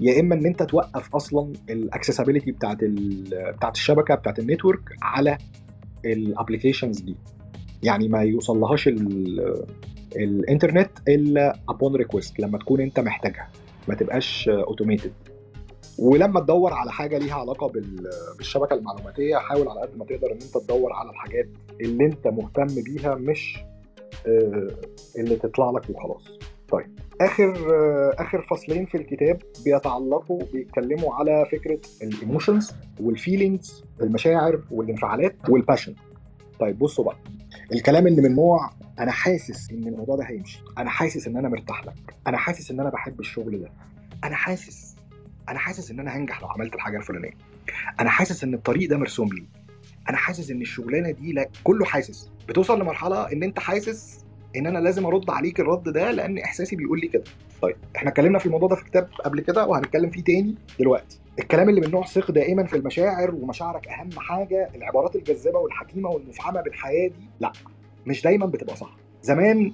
[0.00, 2.78] يا إما إن أنت توقف أصلا ال accessibility بتاعت
[3.56, 5.38] بتاعت الشبكة بتاعت ال network على
[6.04, 7.16] ال applications دي.
[7.82, 8.88] يعني ما يوصل لهاش
[10.16, 13.48] الإنترنت إلا upon request لما تكون أنت محتاجها.
[13.88, 15.12] ما تبقاش automated
[15.98, 17.72] ولما تدور على حاجة ليها علاقة
[18.38, 21.48] بالشبكة المعلوماتية حاول على قد ما تقدر إن أنت تدور على الحاجات
[21.80, 23.58] اللي أنت مهتم بيها مش
[25.18, 26.38] اللي تطلع لك وخلاص.
[26.68, 26.86] طيب.
[27.20, 27.54] آخر
[28.18, 35.58] آخر فصلين في الكتاب بيتعلقوا بيتكلموا على فكرة ال emotions وال feelings المشاعر والانفعالات وال
[35.58, 35.94] passion
[36.60, 37.16] طيب بصوا بقى.
[37.72, 40.58] الكلام اللي من نوع أنا حاسس إن الموضوع ده هيمشي.
[40.78, 42.14] أنا حاسس إن أنا مرتاح لك.
[42.26, 43.70] أنا حاسس إن أنا بحب الشغل ده.
[44.24, 44.96] أنا حاسس
[45.48, 47.30] أنا حاسس إن أنا هنجح لو عملت الحاجة الفلانية.
[48.00, 49.44] أنا حاسس إن الطريق ده مرسوم لي.
[50.08, 52.30] أنا حاسس إن الشغلانة دي لا كله حاسس.
[52.48, 54.24] بتوصل لمرحلة إن أنت حاسس
[54.56, 57.24] إن أنا لازم أرد عليك الرد ده لأن إحساسي بيقول لي كده.
[57.62, 61.18] طيب إحنا اتكلمنا في الموضوع ده في كتاب قبل كده وهنتكلم فيه تاني دلوقتي.
[61.38, 66.60] الكلام اللي من نوع ثق دائما في المشاعر ومشاعرك أهم حاجة العبارات الجذابة والحكيمة والمفعمة
[66.60, 67.52] بالحياة دي لأ
[68.06, 68.96] مش دايما بتبقى صح.
[69.22, 69.72] زمان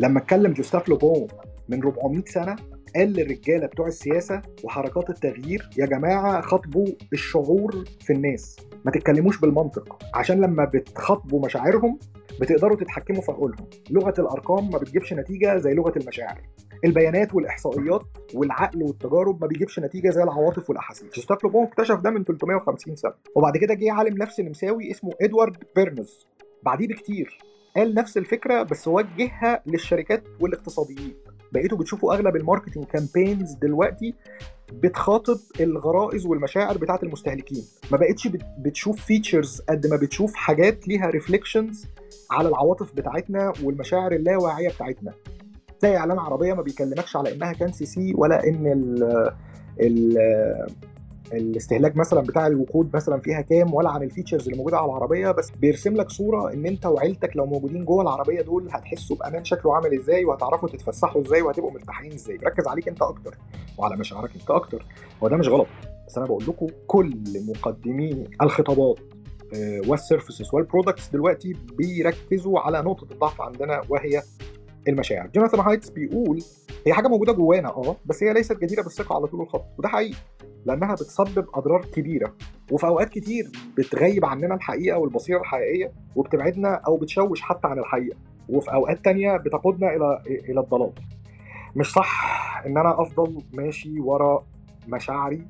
[0.00, 1.28] لما أتكلم جوستاف لوبون
[1.68, 2.56] من 400 سنة
[2.96, 9.98] قال للرجالة بتوع السياسة وحركات التغيير يا جماعة خاطبوا الشعور في الناس ما تتكلموش بالمنطق.
[10.14, 11.98] عشان لما بتخاطبوا مشاعرهم
[12.40, 13.66] بتقدروا تتحكموا في عقولهم.
[13.90, 16.40] لغة الأرقام ما بتجيبش نتيجة زي لغة المشاعر.
[16.84, 18.02] البيانات والإحصائيات
[18.34, 21.14] والعقل والتجارب ما بيجيبش نتيجة زي العواطف والأحاسيس.
[21.14, 25.56] جوستاف لوبون اكتشف ده من 350 سنة وبعد كده جه عالم نفس نمساوي اسمه إدوارد
[25.76, 26.26] بيرنز.
[26.62, 27.38] بعديه بكتير.
[27.76, 31.14] قال نفس الفكرة بس وجهها للشركات والاقتصاديين.
[31.52, 34.14] بقيتوا بتشوفوا أغلب ال marketing campaigns دلوقتي
[34.72, 37.64] بتخاطب الغرائز والمشاعر بتاعه المستهلكين.
[37.92, 41.86] ما بقتش بتشوف features قد ما بتشوف حاجات ليها reflections
[42.30, 45.14] على العواطف بتاعتنا والمشاعر اللاواعية بتاعتنا.
[45.82, 49.02] زي إعلان عربية ما بيكلمكش على إنها كان سي سي ولا إن ال
[49.80, 50.18] ال
[51.32, 55.30] الاستهلاك مثلا بتاع الوقود مثلا فيها كام ولا عن ال features اللي موجودة على العربية
[55.30, 59.74] بس بيرسم لك صورة إن أنت وعيلتك لو موجودين جوه العربية دول هتحسوا بأمان شكله
[59.74, 62.36] عامل إزاي وهتعرفوا تتفسحوا إزاي وهتبقوا مرتاحين إزاي.
[62.36, 63.38] ركز عليك أنت أكتر
[63.78, 64.84] وعلى مشاعرك أنت أكتر.
[65.22, 65.66] هو ده مش غلط
[66.08, 67.14] بس أنا بقول لكم كل
[67.48, 68.98] مقدمي الخطابات
[69.86, 74.22] وال services وال products دلوقتي بيركزوا على نقطة الضعف عندنا وهي
[74.88, 75.26] المشاعر.
[75.34, 76.42] جوناثان هايتس بيقول
[76.86, 80.16] هي حاجة موجودة جوانا آه بس هي ليست جديره بالثقة على طول الخط وده حقيقي
[80.66, 82.34] لأنها بتسبب أضرار كبيرة
[82.72, 83.44] وفي أوقات كتير
[83.78, 88.16] بتغيب عننا الحقيقة والبصيرة الحقيقية وبتبعدنا أو بتشوش حتى عن الحقيقة
[88.48, 90.92] وفي أوقات تانية بتقودنا إلى إلى الضلال.
[91.76, 94.46] مش صح إن أنا أفضل ماشي ورا
[94.88, 95.42] مشاعري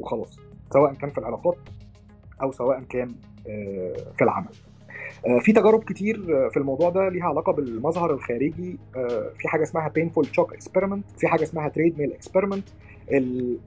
[0.00, 0.38] وخلاص
[0.72, 1.56] سواء كان في العلاقات
[2.42, 3.14] أو سواء كان
[4.18, 4.48] في العمل.
[4.48, 4.71] آه،
[5.40, 8.78] في تجارب كتير في الموضوع ده ليها علاقة بالمظهر الخارجي.
[8.96, 12.62] آه، في حاجة اسمها painful shock experiment في حاجة اسمها trade mill experiment.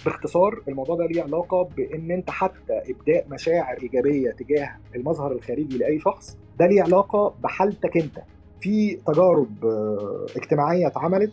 [0.05, 5.99] باختصار الموضوع ده ليه علاقة بإن أنت حتى إبداء مشاعر إيجابية تجاه المظهر الخارجي لأي
[5.99, 8.19] شخص ده ليه علاقة بحالتك أنت.
[8.61, 11.31] في تجارب آه، اجتماعية اتعملت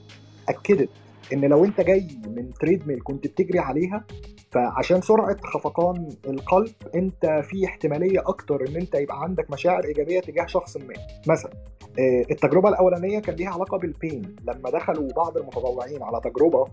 [0.49, 0.89] أكدت
[1.33, 4.05] إن لو أنت جاي من treadmill كنت بتجري عليها
[4.51, 10.47] فعشان سرعة خفقان القلب أنت في احتمالية أكتر إن أنت يبقى عندك مشاعر إيجابية تجاه
[10.47, 10.95] شخص ما.
[11.29, 11.53] مثلا
[11.99, 16.65] آه، التجربة الأولانية كان ليها علاقة بال pain لما دخلوا بعض المتطوعين على تجربة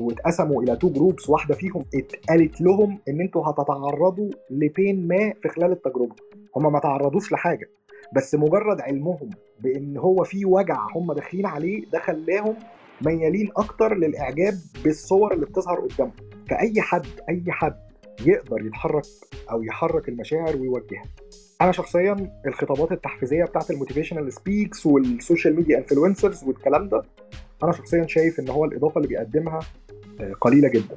[0.00, 5.48] واتقسموا إلى two groups واحدة فيهم اتقالت لهم إن أنتوا هتتعرضوا ل pain ما في
[5.48, 6.14] خلال التجربة.
[6.56, 7.70] هم ما تعرضوش لحاجة
[8.12, 12.54] بس مجرد علمهم بإن هو في وجع هم داخلين عليه ده خلاهم
[13.06, 16.12] ميالين أكتر للإعجاب بالصور اللي بتظهر قدامهم
[16.50, 17.74] فأي حد أي حد
[18.26, 19.04] يقدر يتحرك
[19.50, 21.04] أو يحرك المشاعر ويوجهها.
[21.60, 27.02] أنا شخصيا الخطابات التحفيزية بتاعت ال motivational speakers وال social media influencers والكلام ده
[27.64, 29.60] أنا شخصيا شايف إن هو الإضافة اللي بيقدمها
[30.20, 30.96] آه، قليلة جدا.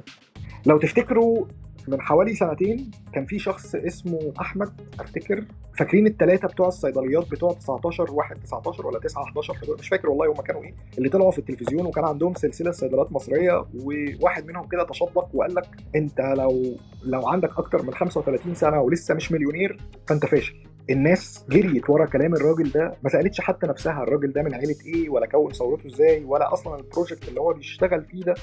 [0.66, 1.46] لو تفتكروا
[1.88, 5.44] من حوالي سنتين كان في شخص اسمه أحمد أفتكر.
[5.78, 10.34] فاكرين الثلاثه بتوع الصيدليات بتوع 19 واحد 19 ولا 9 11 مش فاكر والله هم
[10.42, 10.74] كانوا إيه.
[10.98, 15.66] اللي طلعوا في التلفزيون وكان عندهم سلسلة صيدليات مصرية وواحد منهم كده تشدق وقال لك
[15.96, 16.62] أنت لو
[17.04, 20.54] لو عندك أكتر من 35 سنة ولسه مش مليونير فأنت فاشل.
[20.90, 25.10] الناس جريت ورا كلام الراجل ده ما سألتش حتى نفسها الراجل ده من عيلة إيه
[25.10, 28.34] ولا كون ثروته إزاي ولا أصلا ال project اللي هو بيشتغل فيه ده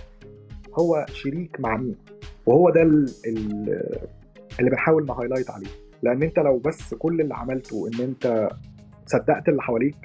[0.80, 1.96] هو شريك مع مين؟
[2.50, 5.68] وهو ده اللي بنحاول ن highlight عليه.
[6.04, 8.50] لأن أنت لو بس كل اللي عملته إن أنت
[9.06, 9.96] صدقت اللي حواليك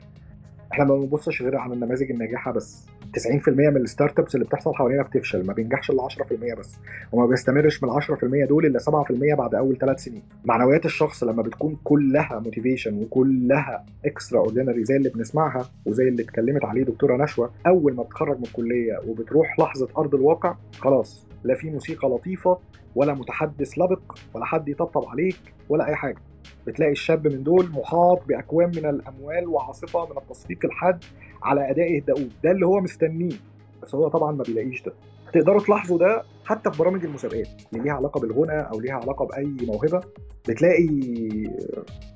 [0.73, 2.87] إحنا ما بنبصش غير على النماذج الناجحة بس.
[3.17, 6.77] 90% من ال startups اللي بتحصل حوالينا بتفشل ما بينجحش إلا 10% بس.
[7.13, 10.23] وما بيستمرش من ال 10% دول إلا 7% بعد أول ثلاث سنين.
[10.45, 16.83] معنويات الشخص لما بتكون كلها motivation وكلها extraordinary زي اللي بنسمعها وزي اللي اتكلمت عليه
[16.85, 21.27] دكتورة نشوى أول ما بتخرج من الكلية وبتروح لحظة أرض الواقع خلاص.
[21.45, 22.59] لا في موسيقى لطيفة
[22.95, 25.37] ولا متحدث لبق ولا حد يطبطب عليك
[25.69, 26.19] ولا أي حاجة.
[26.67, 31.05] بتلاقي الشاب من دول محاط بأكوام من الأموال وعاصفة من التصفيق الحاد
[31.43, 33.37] على ادائه الدؤوب ده اللي هو مستنيه.
[33.83, 34.93] بس هو طبعا ما بيلاقيش ده.
[35.33, 37.49] تقدروا تلاحظوا ده حتى في برامج المسابقات.
[37.73, 40.01] اللي ليها علاقة بالغنى أو ليها علاقة بأي موهبة.
[40.49, 40.89] بتلاقي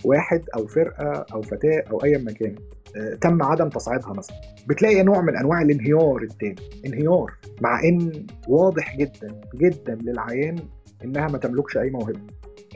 [0.04, 2.54] واحد أو فرقة أو فتاة أو ايا ما كان.
[3.20, 4.36] تم عدم تصعيدها مثلا.
[4.68, 6.56] بتلاقي نوع من أنواع الانهيار التاني.
[6.86, 10.56] انهيار مع إن واضح جدا جدا للعيان
[11.04, 12.20] إنها ما تملكش أي موهبة.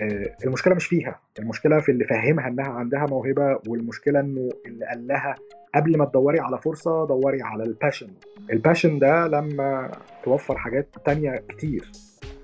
[0.03, 1.21] آه، المشكلة مش فيها.
[1.39, 5.35] المشكلة في اللي فهمها إنها عندها موهبة والمشكلة إنه اللي قال لها
[5.75, 8.09] قبل ما تدوري على فرصة دوري على ال passion
[8.53, 9.91] ال passion ده لما
[10.25, 11.91] توفر حاجات تانية كتير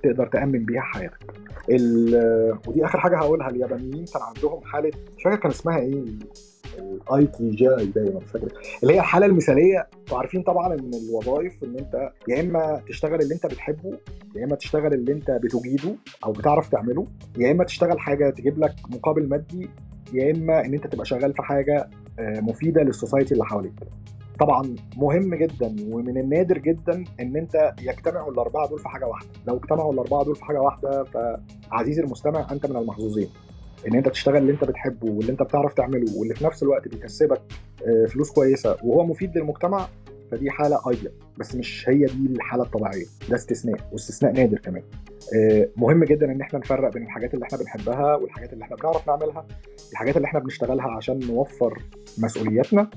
[0.02, 1.32] تقدر تأمن بيها حياتك.
[2.68, 6.04] ودي آخر حاجة هقولها اليابانيين كان عندهم حالة مش فاكر كان اسمها إيه.
[6.78, 8.48] الايكيجاي دايما فاكر
[8.82, 13.46] اللي هي الحالة المثالية وعارفين طبعا إن الوظائف إن أنت يا إما تشتغل اللي أنت
[13.46, 13.98] بتحبه
[14.36, 17.06] يا إما تشتغل اللي أنت بتجيده أو بتعرف تعمله
[17.38, 19.70] يا إما تشتغل حاجة تجيب لك مقابل مادي
[20.12, 23.72] يا إما إن أنت تبقى شغال في حاجة آه، مفيدة لل society اللي حواليك.
[24.40, 29.28] طبعا مهم جدا ومن النادر جدا إن أنت يجتمعوا الأربعة دول في حاجة واحدة.
[29.48, 33.28] لو اجتمعوا الأربعة دول في حاجة واحدة فعزيزي المستمع أنت من المحظوظين.
[33.86, 37.40] إن أنت تشتغل اللي أنت بتحبه واللي أنت بتعرف تعمله واللي في نفس الوقت بيكسبك
[37.86, 39.88] آه، فلوس كويسة وهو مفيد للمجتمع
[40.30, 43.04] فدي حالة ايديال بس مش هي دي الحالة الطبيعية.
[43.30, 44.82] ده استثناء واستثناء نادر كمان.
[45.36, 49.08] آه، مهم جدا إن إحنا نفرق بين الحاجات اللي إحنا بنحبها والحاجات اللي إحنا بنعرف
[49.08, 49.46] نعملها
[49.92, 51.82] الحاجات اللي إحنا بنشتغلها عشان نوفر
[52.18, 52.90] مسؤولياتنا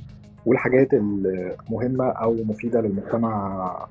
[0.45, 3.87] والحاجات المهمة أو مفيدة للمجتمع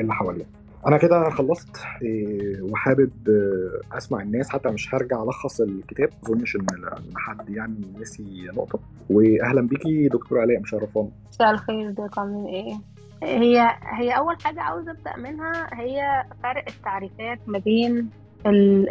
[0.00, 0.46] اللي حوالينا.
[0.86, 6.66] أنا كده خلصت إيه، وحابب آه، أسمع الناس حتى مش هرجع ألخص الكتاب أظنش إن
[7.16, 8.78] حد يعني نسي نقطة.
[9.10, 12.74] واهلا بيكي دكتور الاء مشرفانا مساء الخير إزيك عاملين إيه؟
[13.22, 18.10] هي هي أول حاجة عاوزه أبدأ منها هي فرق التعريفات ما بين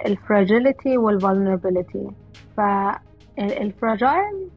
[0.06, 2.08] الفراجيليتي والفولنربيليتي
[2.58, 4.49] فالفراجايل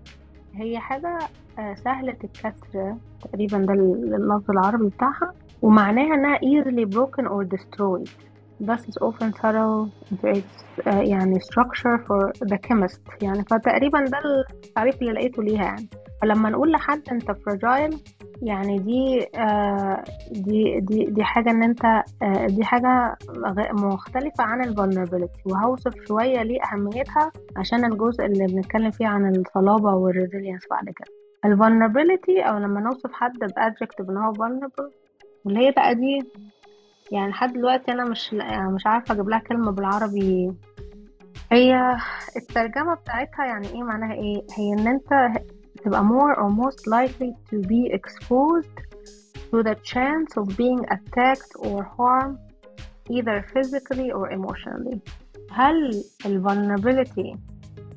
[0.55, 1.19] هي حاجة
[1.59, 5.35] آه، سهلة الكسر تقريبا ده اللفظ العربي بتاعها.
[5.63, 8.09] ومعناها إنها easily broken or destroyed.
[8.69, 9.91] Thus is often thorough
[10.25, 10.55] its
[10.87, 13.23] uh, يعني structure for the chemist.
[13.23, 14.19] يعني فتقريبا ده
[14.65, 15.89] التعريف اللي لقيته ليها يعني.
[16.23, 17.97] فلما نقول لحد أنت fragile
[18.43, 21.85] يعني دي آه دي دي دي حاجة إن أنت
[22.23, 23.17] آه دي حاجة
[23.73, 29.95] مختلفة عن ال vulnerability وهوصف شوية ليه أهميتها عشان الجزء اللي بنتكلم فيه عن الصلابة
[29.95, 31.09] والريزيلينس بعد كده.
[31.45, 35.02] ال vulnerability أو لما نوصف حد بادجكتيف إن هو vulnerable
[35.45, 36.23] واللي هي بقى دي
[37.13, 40.53] يعني لحد دلوقتي أنا مش يعني مش عارفة أجيب لها كلمة بالعربي.
[41.53, 41.97] هي
[42.37, 45.39] الترجمة بتاعتها يعني إيه؟ معناها إيه؟ هي إن أنت
[45.85, 48.77] تبقى more or most likely to be exposed
[49.53, 52.39] to the chance of being attacked or harmed
[53.11, 54.99] either physically or emotionally.
[55.51, 57.37] هل ال vulnerability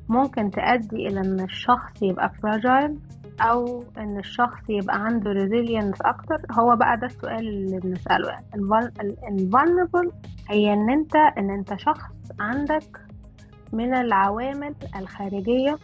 [0.08, 2.92] ممكن تؤدي إلى إن الشخص يبقى fragile
[3.40, 6.40] أو إن الشخص يبقى عنده resilience أكتر.
[6.52, 8.38] هو بقى ده السؤال اللي بنسأله.
[8.54, 10.12] ال vulnerable
[10.50, 13.00] هي إن أنت إن أنت شخص عندك
[13.72, 15.78] من العوامل الخارجية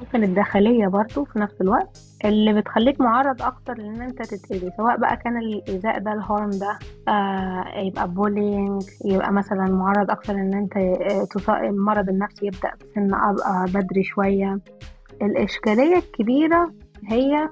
[0.00, 5.16] ممكن الداخلية برضو في نفس الوقت اللي بتخليك معرض أكتر لأن أنت تتأذي سواء بقى
[5.16, 10.76] كان الإيذاء ده ال harm ده آه يبقى bullying يبقى مثلا معرض أكتر إن أنت
[11.48, 13.10] المرض النفسي يبدأ بسن
[13.80, 14.58] بدري شوية.
[15.22, 16.72] الإشكالية الكبيرة
[17.06, 17.48] هي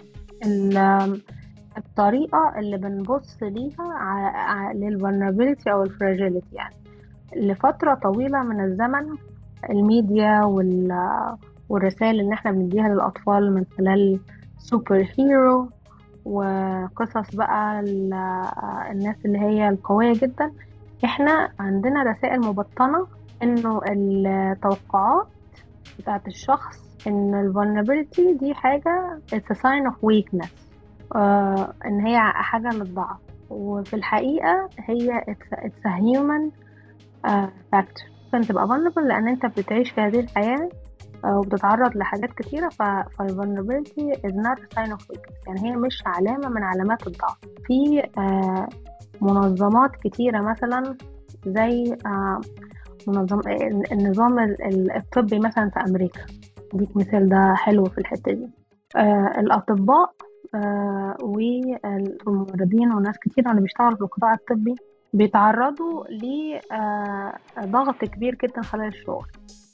[1.78, 6.74] الطريقة اللي بنبص ليها لل vulnerability أو ال fragility يعني.
[7.36, 9.16] لفترة طويلة من الزمن
[9.70, 10.44] الميديا
[11.68, 14.20] والرسائل اللي إحنا بنديها للأطفال من خلال
[14.58, 15.68] superhero
[16.24, 17.80] وقصص بقى
[18.90, 20.52] الناس اللي هي القوية جدا
[21.04, 23.06] إحنا عندنا رسائل مبطنة
[23.42, 25.26] إنه التوقعات
[25.98, 30.50] بتاعت الشخص ان ال vulnerability دي حاجة it's a sign of weakness
[31.16, 33.16] آه إن هي حاجة للضعف.
[33.50, 36.50] وفي الحقيقة هي it's a, it's a human
[37.30, 38.06] uh, factor.
[38.48, 40.68] تبقى vulnerable لأن أنت بتعيش في هذه الحياة
[41.26, 45.46] وبتتعرض لحاجات كتيرة فال vulnerability is not a sign of weakness.
[45.46, 47.38] يعني هي مش علامة من علامات الضعف.
[47.66, 48.68] في آه
[49.20, 50.96] منظمات كتيرة مثلا
[51.46, 52.40] زي آه
[53.06, 53.40] منظم
[53.92, 54.38] النظام
[54.96, 56.20] الطبي مثلا في أمريكا.
[56.74, 58.48] ديك مثال ده حلو في الحتة دي.
[58.96, 60.12] آه الأطباء
[61.22, 64.74] والممرضين وناس كتير اللي بيشتغلوا في القطاع الطبي
[65.12, 66.04] بيتعرضوا
[67.58, 69.26] لضغط كبير جدا خلال الشغل.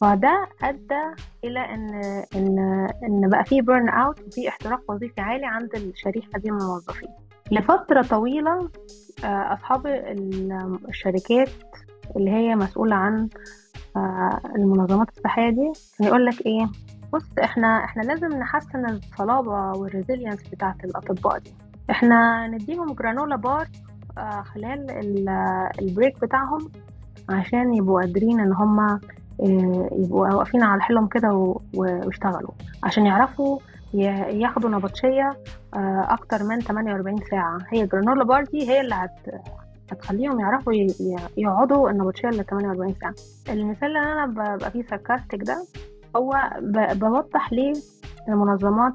[0.03, 1.03] فده أدى
[1.45, 1.95] إلى ان
[2.37, 2.59] ان
[3.05, 7.09] إن بقى في burnout وفي احتراق وظيفي عالي عند الشريحة دي من الموظفين.
[7.51, 8.69] لفترة طويلة
[9.25, 9.87] أصحاب
[10.88, 11.49] الشركات
[12.17, 13.29] اللي هي مسؤولة عن
[14.57, 16.67] المنظمات الصحية دي كان يقول لك إيه
[17.12, 21.55] بص إحنا إحنا لازم نحسن الصلابة وال resilience بتاعة الأطباء دي.
[21.91, 23.68] إحنا نديهم granola bar
[24.45, 24.87] خلال
[25.81, 26.69] ال break بتاعهم
[27.29, 29.01] عشان يبقوا قادرين إن هم
[29.40, 32.51] يبقوا واقفين على حيلهم كده ويشتغلوا.
[32.83, 33.59] عشان يعرفوا
[33.95, 35.37] ياخدوا نبطشية
[36.09, 37.59] أكتر من 48 ساعة.
[37.71, 39.11] هي granola bar دي هي اللي هت
[39.92, 40.73] هتخليهم يعرفوا
[41.37, 43.14] يقعدوا النبطشية ل 48 ساعة.
[43.49, 45.64] المثال اللي أنا ببقى فيه sarcastic ده
[46.16, 46.51] هو
[46.95, 47.73] بوضح ليه
[48.29, 48.92] المنظمات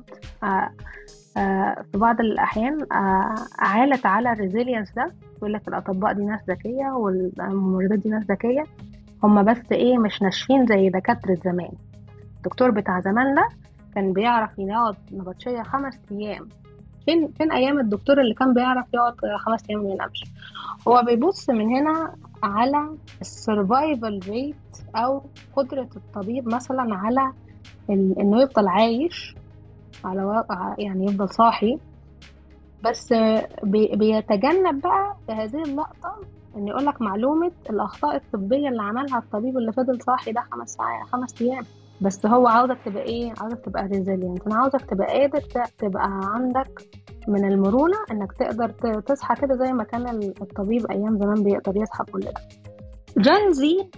[1.92, 2.78] في بعض الأحيان
[3.60, 5.12] عالت على ال resilience ده.
[5.38, 8.64] يقول لك الأطباء دي ناس ذكية والممرضات دي ناس ذكية.
[9.24, 11.72] هما بس إيه مش ناشفين زي دكاترة زمان.
[12.38, 13.50] الدكتور بتاع زمان ده
[13.96, 16.50] كان بيعرف يقعد نبطشية خمس أيام.
[17.06, 19.14] فين فين أيام الدكتور اللي كان بيعرف يقعد
[19.46, 20.24] خمس أيام ما ينامش؟
[20.88, 22.90] هو بيبص من هنا على
[23.22, 24.56] ال survival rate
[24.96, 25.24] أو
[25.56, 27.32] قدرة الطبيب مثلا على
[27.90, 29.36] إنه يفضل عايش
[30.06, 31.78] على واقع يعني يفضل صاحي.
[32.84, 33.14] بس
[33.64, 36.16] بي بيتجنب بقى في هذه اللقطة
[36.58, 41.08] إن يقول لك معلومة الأخطاء الطبية اللي عملها الطبيب اللي فضل صاحي ده خمس ساعات
[41.08, 41.64] خمس أيام.
[42.02, 45.42] بس هو عاوزك تبقى إيه؟ عاوزك تبقى ريزيلينت أنا عاوزك تبقى قادر
[45.78, 46.82] تبقى عندك
[47.28, 48.70] من المرونة إنك تقدر
[49.02, 50.08] تصحى كده زي ما كان
[50.42, 52.34] الطبيب أيام زمان بيقدر يصحى كل ده.
[53.18, 53.90] جنزي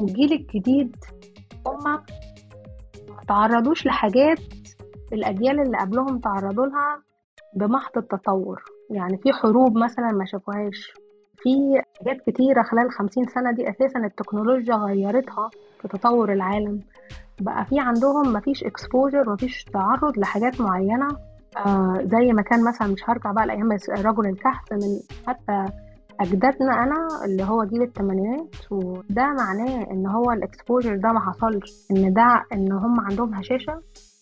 [0.00, 0.96] الجيل الجديد
[1.66, 2.02] هما
[3.08, 4.38] ما تعرضوش لحاجات
[5.12, 7.02] الأجيال اللي قبلهم تعرضوا لها
[7.54, 8.62] بمحض التطور.
[8.90, 10.92] يعني في حروب مثلا ما شافوهاش.
[11.42, 15.50] في حاجات كتيرة خلال خمسين سنة دي أساسا التكنولوجيا غيرتها
[15.82, 16.80] في تطور العالم.
[17.40, 21.08] بقى في عندهم مفيش exposure مفيش تعرض لحاجات معينة.
[21.66, 25.64] آه زي ما كان مثلا مش هرجع بقى لأيام رجل الكهف من حتى
[26.20, 28.54] أجدادنا أنا اللي هو جيل التمانينات.
[28.70, 31.72] وده معناه إن هو ال exposure ده ما حصلش.
[31.90, 33.80] إن ده إن هم عندهم هشاشة.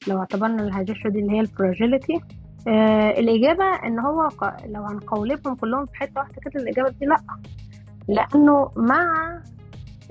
[0.08, 2.20] لو اعتبرنا الهشاشة دي اللي هي ال fragility
[2.68, 4.28] آه الإجابة إن هو
[4.66, 7.16] لو هنقولبهم كلهم في حتة واحدة كده الإجابة دي لأ.
[8.08, 9.38] لأنه مع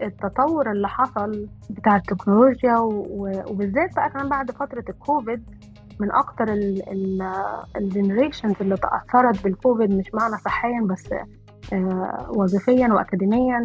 [0.02, 2.78] التطور اللي حصل بتاع التكنولوجيا
[3.50, 5.44] وبالذات بقى كمان بعد فترة الكوفيد
[6.00, 6.46] من أكتر
[7.78, 11.10] ال generations اللي تأثرت بالكوفيد مش معنى صحيا بس
[12.30, 13.60] وظيفيا وأكاديميا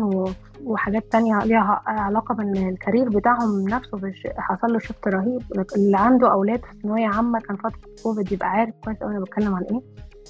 [0.65, 5.43] وحاجات تانية ليها علاقة بأن ال career بتاعهم نفسه حصل له shift رهيب.
[5.77, 9.55] اللي عنده أولاد في ثانوية عامة كان فترة كوفيد يبقى عارف كويس أوي أنا بتكلم
[9.55, 9.81] عن إيه.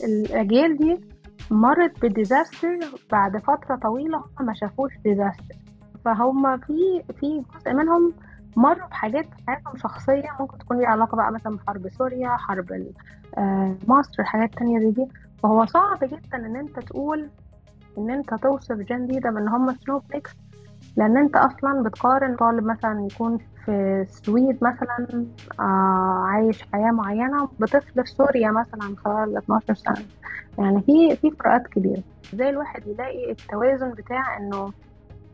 [0.04, 1.00] الأجيال دي
[1.50, 2.78] مرت ب disaster
[3.12, 5.54] بعد فترة طويلة ما شافوش disaster
[6.04, 8.12] فهم في في جزء منهم
[8.56, 12.66] مروا بحاجات في حياتهم شخصية ممكن تكون ليها علاقة بقى مثلا بحرب سوريا حرب
[13.38, 15.06] آه، مصر الحاجات التانية زي دي.
[15.42, 17.28] فهو صعب جدا إن أنت تقول
[17.98, 20.30] إن أنت توصف جين دي ده بإن هم snowflakes
[20.96, 23.70] لأن أنت أصلا بتقارن طالب مثلا يكون في
[24.08, 25.26] السويد مثلا
[25.60, 30.04] آه عايش حياة معينة بطفل في سوريا مثلا خلال 12 سنة.
[30.58, 32.02] يعني في في فروقات كبيرة.
[32.34, 34.72] إزاي الواحد يلاقي التوازن بتاع إنه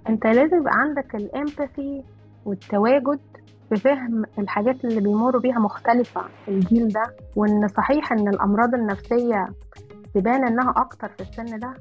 [0.09, 2.03] أنت لازم يبقى عندك الامباثي
[2.44, 3.20] والتواجد
[3.68, 6.20] في فهم الحاجات اللي بيمروا بيها مختلفة.
[6.48, 7.03] الجيل ده
[7.37, 9.48] وإن صحيح إن الأمراض النفسية
[10.14, 11.74] تبان إنها أكتر في السن ده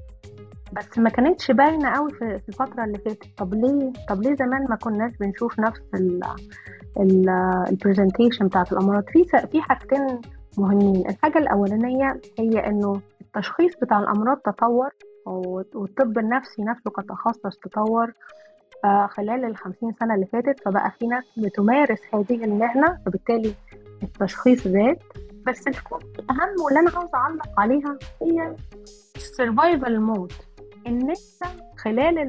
[0.73, 3.23] بس ما كانتش باينة قوي في الفترة اللي فاتت.
[3.37, 5.81] طب ليه؟ طب ليه زمان ما كناش بنشوف نفس
[6.99, 10.21] البرزنتيشن بتاعت الأمراض؟ في في حاجتين
[10.57, 11.09] مهمين.
[11.09, 14.89] الحاجة الأولانية هي إنه التشخيص بتاع الأمراض تطور
[15.25, 18.13] والطب النفسي نفسه كتخصص تطور
[18.85, 20.59] آه، خلال الخمسين سنة اللي فاتت.
[20.65, 23.53] فبقى في ناس بتمارس هذه المهنة فبالتالي
[24.03, 24.97] التشخيص زاد.
[25.47, 28.55] بس الأهم واللي أنا عاوزة أعلق عليها هي
[29.15, 30.33] ال survival mode
[30.87, 31.17] إن أنت
[31.77, 32.19] خلال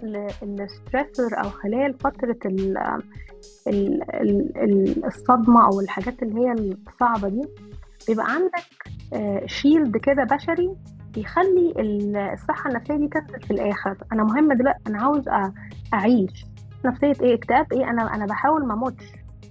[0.42, 2.78] ال stressor أو خلال فترة ال
[3.66, 4.02] ال
[4.56, 7.42] ال الصدمة أو الحاجات اللي هي الصعبة دي
[8.08, 8.64] بيبقى عندك
[9.48, 10.76] shield آه، كده بشري
[11.14, 11.74] بيخلي
[12.32, 13.96] الصحة النفسية دي تنزل في الآخر.
[14.12, 15.24] أنا مهم دلوقتي أنا عاوز
[15.94, 16.46] أعيش.
[16.84, 19.04] نفسية إيه؟ اكتئاب إيه؟ أنا أنا بحاول ما أموتش.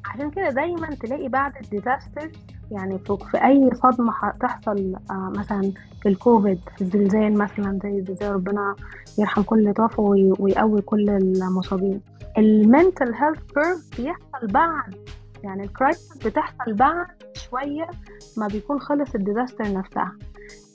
[0.06, 2.32] عشان كده دايما تلاقي بعد ال disaster
[2.74, 3.00] يعني
[3.32, 8.76] في أي صدمة تحصل آه، مثلا في الكوفيد في الزلزال مثلا زي الزلزال ربنا
[9.18, 12.02] يرحم كل توفوا ويقوي كل المصابين.
[12.38, 14.96] ال mental health curve بيحصل بعد
[15.44, 17.90] يعني ال crisis بتحصل بعد شوية
[18.38, 20.12] ما بيكون خلص ال disaster نفسها.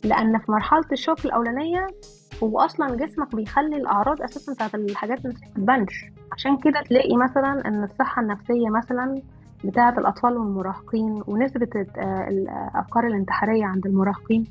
[0.05, 1.87] لأن في مرحلة ال shock الأولانية
[2.43, 7.85] هو أصلا جسمك بيخلي الأعراض أساسا بتاعت الحاجات ما تبانش عشان كده تلاقي مثلا إن
[7.85, 9.23] الصحة النفسية مثلا
[9.65, 11.69] بتاعة الأطفال والمراهقين ونسبة
[12.29, 14.45] الأفكار الانتحارية عند المراهقين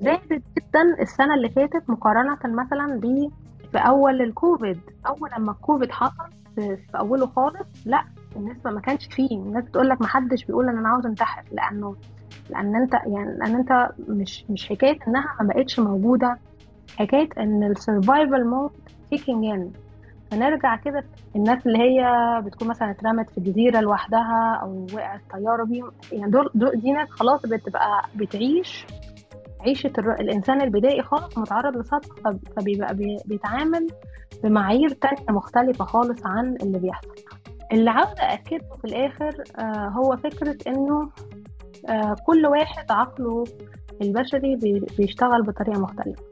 [0.00, 3.30] زادت جدا السنة اللي فاتت مقارنة مثلا ب
[3.72, 4.80] في أول الكوفيد.
[5.06, 8.04] أول لما الكوفيد حصل في أوله خالص لا
[8.36, 9.36] النسبة ما كانش فيه.
[9.38, 11.96] الناس بتقول لك ما حدش بيقول أنا عاوز انتحر لأنه
[12.50, 16.38] لأن انت يعني لأن أنت مش مش حكاية إنها ما بقتش موجودة.
[16.96, 18.70] حكاية إن ال survival mode
[19.10, 19.70] kicking in
[20.30, 21.04] فنرجع كده
[21.36, 22.02] الناس اللي هي
[22.44, 27.08] بتكون مثلا اترمت في جزيرة لوحدها أو وقعت طيارة بيهم يعني دول, دول دي ناس
[27.10, 28.86] خلاص بتبقى بتعيش
[29.60, 32.94] عيشة الإنسان البدائي خالص متعرض لصدمة فبيبقى
[33.26, 33.86] بيتعامل
[34.44, 37.14] بمعايير تانية مختلفة خالص عن اللي بيحصل.
[37.72, 41.10] اللي عاوزة أكده في الآخر آه، هو فكرة إنه
[41.88, 43.44] آه، كل واحد عقله
[44.02, 44.56] البشري
[44.98, 46.22] بيشتغل بطريقة مختلفة.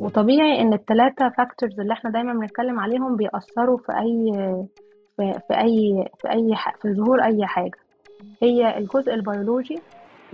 [0.00, 4.32] وطبيعي إن الثلاثة factors اللي إحنا دايما بنتكلم عليهم بيأثروا في أي
[5.16, 7.78] في, في أي في أي في ظهور أي حاجة.
[8.42, 9.78] هي الجزء البيولوجي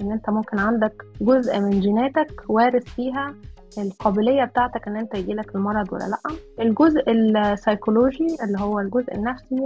[0.02, 3.34] إن أنت ممكن عندك جزء من جيناتك وارث فيها
[3.78, 6.36] القابلية بتاعتك إن أنت يجيلك المرض ولا لأ.
[6.66, 9.56] الجزء السيكولوجي اللي هو الجزء النفسي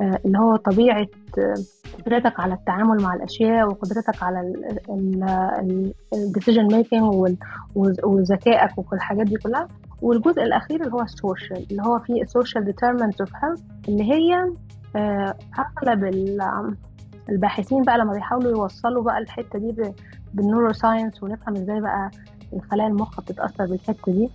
[0.00, 1.06] اللي هو طبيعة
[1.38, 1.54] آه،
[1.98, 4.52] قدرتك على التعامل مع الأشياء وقدرتك على
[6.14, 7.36] ال decision making
[8.04, 9.68] وذكائك وكل الحاجات دي كلها.
[10.02, 14.12] والجزء الأخير اللي هو ال social اللي هو فيه ال social determinant of health اللي
[14.12, 14.34] هي
[14.96, 16.04] آه، أغلب
[17.28, 19.92] الباحثين بقى لما بيحاولوا يوصلوا بقى الحتة دي
[20.34, 22.10] بال neuroscience ونفهم إزاي بقى
[22.52, 24.30] الخلايا المخ بتتأثر بالحتة دي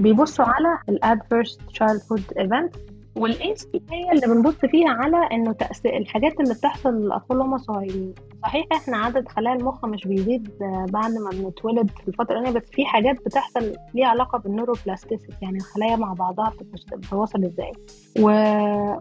[0.00, 2.76] بيبصوا على ال adverse childhood event
[3.16, 8.14] وال ACE هي اللي بنبص فيها على إنه تأثير الحاجات اللي بتحصل للأطفال وهم صغيرين.
[8.42, 10.48] صحيح إحنا عدد خلايا المخ مش بيزيد
[10.92, 15.56] بعد ما بنتولد في الفترة دي بس في حاجات بتحصل ليها علاقة بال neuroplasticity يعني
[15.56, 17.72] الخلايا مع بعضها بتتواصل إزاي.
[18.20, 18.30] و...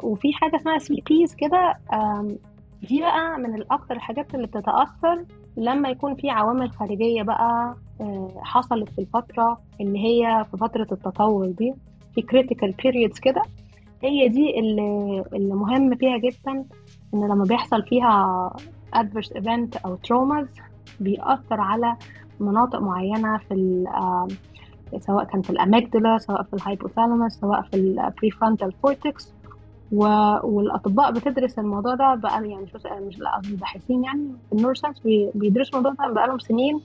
[0.07, 1.73] وفي حاجة اسمها CPs كده
[2.89, 5.25] دي بقى من الأكتر الحاجات اللي بتتأثر
[5.57, 11.47] لما يكون في عوامل خارجية بقى آه، حصلت في الفترة اللي هي في فترة التطور
[11.47, 11.73] دي
[12.15, 13.41] في critical periods كده.
[14.03, 15.23] هي دي اللي,
[15.55, 16.65] مهم فيها جدا
[17.13, 18.49] إن لما بيحصل فيها
[18.95, 20.47] adverse event أو traumas
[20.99, 21.95] بيأثر على
[22.39, 23.85] مناطق معينة في
[24.99, 29.33] سواء كان في ال amygdala سواء في ال hypothalamus سواء في ال prefrontal cortex
[29.91, 32.67] والأطباء بتدرس الموضوع ده بقى يعني
[33.07, 34.99] مش الباحثين يعني في ال neuroscience
[35.35, 36.81] بيدرسوا الموضوع ده بقالهم سنين.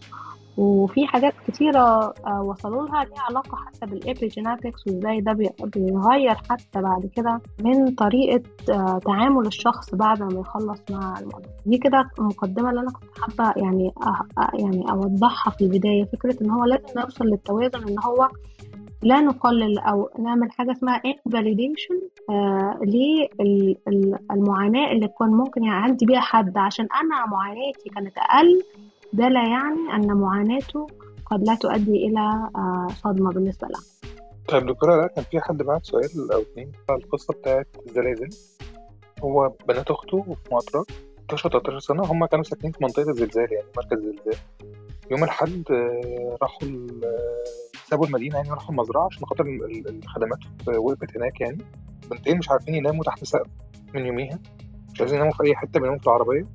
[0.59, 5.33] وفي حاجات كتيرة آه، وصلوا لها ليها علاقة حتى بال epigenetics وإزاي ده
[5.65, 11.79] بيغير حتى بعد كده من طريقة آه، تعامل الشخص بعد ما يخلص مع المرض دي
[11.79, 13.93] كده المقدمة اللي أنا كنت حابة يعني
[14.55, 18.29] يعني أوضحها في البداية فكرة إن هو لازم نوصل للتوازن إن هو
[19.03, 21.97] لا نقلل أو نعمل حاجة اسمها invalidation
[22.31, 26.59] آه للمعاناه اللي كان ممكن يعدي بيها حد.
[26.59, 28.63] عشان أنا معاناتي كانت أقل
[29.13, 30.87] ده لا يعني أن معاناته
[31.27, 32.21] قد لا تؤدي إلى
[32.57, 33.79] آه صدمة بالنسبة له
[34.49, 38.29] طيب دكتورة لا كان في حد بعت سؤال أو اتنين؟ على القصة بتاعت الزلازل
[39.23, 40.85] هو بنات أخته في مطرة
[41.27, 44.35] 12 13 سنة هم كانوا ساكنين في منطقة الزلزال يعني مركز الزلزال
[45.11, 46.69] يوم الحد آه، راحوا
[47.05, 47.45] آه،
[47.89, 50.39] سابوا المدينة يعني راحوا المزرعة عشان خاطر ال- ال- الخدمات
[50.79, 51.59] وقفت هناك يعني.
[52.11, 53.47] بنتين مش عارفين يناموا تحت سقف
[53.95, 54.39] من يوميها.
[54.93, 56.47] مش عايزين يناموا في أي حتة بيناموا في العربية.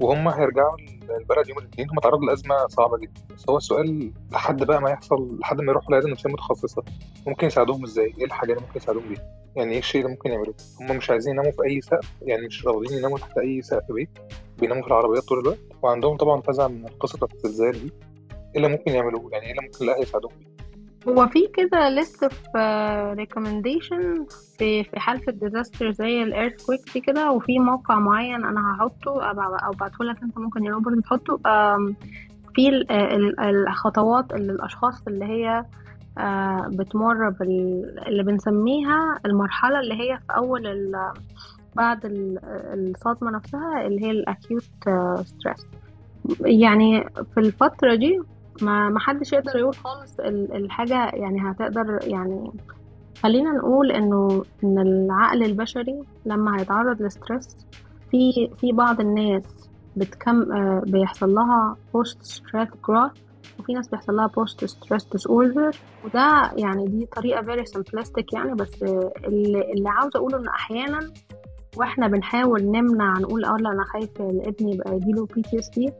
[0.00, 0.76] وهم هيرجعوا
[1.20, 5.38] البلد يوم الاثنين هم تعرضوا لأزمة صعبة جدا بس هو السؤال لحد بقى ما يحصل
[5.40, 6.82] لحد ما يروحوا لعيادة نفسية متخصصة
[7.26, 9.22] ممكن يساعدوهم إزاي؟ إيه الحاجة اللي ممكن يساعدوهم بيها؟
[9.56, 12.66] يعني إيه الشيء اللي ممكن يعملوه؟ هم مش عايزين يناموا في أي سقف يعني مش
[12.66, 14.08] راضيين يناموا تحت أي سقف بيت
[14.58, 18.92] بيناموا في العربيات طول الوقت وعندهم طبعا فزع من بتاعت الزلزال دي إيه اللي ممكن
[18.92, 20.53] يعملوه؟ يعني إيه اللي ممكن الأهل يساعدوهم بيه؟
[21.08, 22.56] هو في كده list of
[23.18, 24.26] recommendation
[24.58, 29.22] في في حالة ال disaster زي ال earthquake دي كده وفي موقع معين أنا هحطه
[29.22, 31.36] أو ابعته لك أنت ممكن يا روبرت تحطه.
[32.54, 35.64] في ال- ال- الخطوات اللي الأشخاص اللي هي
[36.18, 41.12] آه، بتمر بال اللي بنسميها المرحلة اللي هي في أول ال-
[41.76, 42.38] بعد ال-
[42.74, 44.62] الصدمة نفسها اللي هي ال acute
[45.24, 45.66] stress
[46.40, 48.20] يعني في الفترة دي
[48.62, 52.50] ما ما حدش يقدر يقول خالص ال- الحاجة يعني هتقدر يعني
[53.22, 57.56] خلينا نقول إنه إن العقل البشري لما هيتعرض ل stress
[58.10, 59.42] في في بعض الناس
[59.96, 63.10] بتكم آه، بيحصل لها post stress growth
[63.58, 68.82] وفي ناس بيحصل لها post stress disorder وده يعني دي طريقة very simplistic يعني بس
[68.82, 71.00] اللي, اللي عاوزة أقوله إن أحيانا
[71.76, 75.92] وإحنا بنحاول نمنع نقول آه لا أنا خايف الابن يبقى يجيله PTSD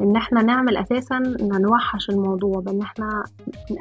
[0.00, 3.24] إن إحنا نعمل أساسا نوحش الموضوع بإن إحنا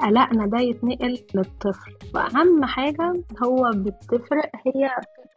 [0.02, 1.92] قلقنا ده يتنقل للطفل.
[2.16, 3.14] وأهم حاجة
[3.44, 4.86] هو بتفرق هي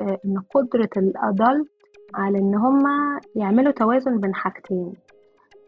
[0.00, 1.68] آه، إن قدرة الأدلت
[2.14, 4.92] على إن هما يعملوا توازن بين حاجتين.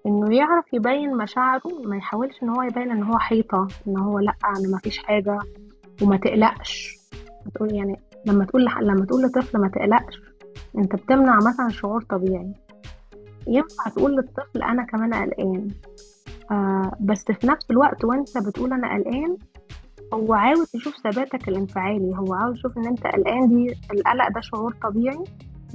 [0.06, 4.34] إنه يعرف يبين مشاعره ما يحاولش إن هو يبين إن هو حيطة إن هو لأ
[4.44, 5.38] أنا ما فيش حاجة
[6.02, 6.96] وما تقلقش.
[7.61, 10.22] يعني لما تقول لما تقول لطفل ما تقلقش
[10.78, 12.54] أنت بتمنع مثلا شعور طبيعي.
[13.47, 15.68] ينفع تقول للطفل أنا كمان قلقان.
[16.51, 19.36] آه بس في نفس الوقت وأنت بتقول أنا قلقان
[20.14, 24.74] هو عاوز يشوف ثباتك الانفعالي هو عاوز يشوف إن أنت قلقان دي القلق ده شعور
[24.82, 25.24] طبيعي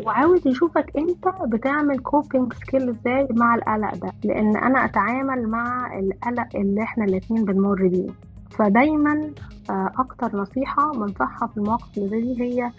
[0.05, 6.55] وعاوز يشوفك أنت بتعمل coping skill إزاي مع القلق ده لأن أنا أتعامل مع القلق
[6.55, 8.07] اللي إحنا الاتنين بنمر بيه.
[8.51, 9.31] فدايما
[9.69, 12.71] آه، أكتر نصيحة بنصحها في المواقف اللي زي دي هي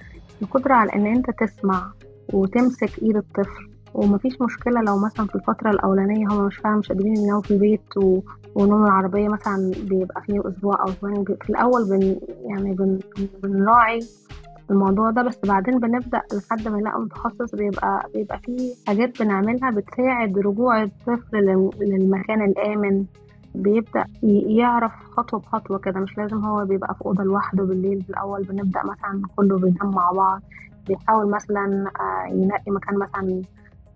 [0.42, 1.92] القدرة على إن أنت تسمع
[2.32, 3.70] وتمسك إيد الطفل.
[3.96, 7.96] ومفيش مشكلة لو مثلا في الفترة الأولانية هما مش فاهم مش قادرين يناموا في البيت
[7.96, 8.20] و...
[8.54, 11.24] ونوم العربية مثلا بيبقى فيه أسبوع أو أسبوعين.
[11.24, 12.16] في الأول بن...
[12.44, 12.98] يعني بن...
[13.42, 13.98] بنراعي
[14.70, 20.38] الموضوع ده بس بعدين بنبدأ لحد ما نلاقي متخصص بيبقى بيبقى فيه حاجات بنعملها بتساعد
[20.38, 23.04] رجوع الطفل لل- للمكان الآمن.
[23.54, 28.10] بيبدأ ي- يعرف خطوة بخطوة كده مش لازم هو بيبقى في أوضة لوحده بالليل في
[28.10, 28.42] الأول.
[28.42, 30.40] بنبدأ مثلا كله بينام مع بعض.
[30.88, 33.42] بيحاول مثلا آه، ينقي مكان مثلا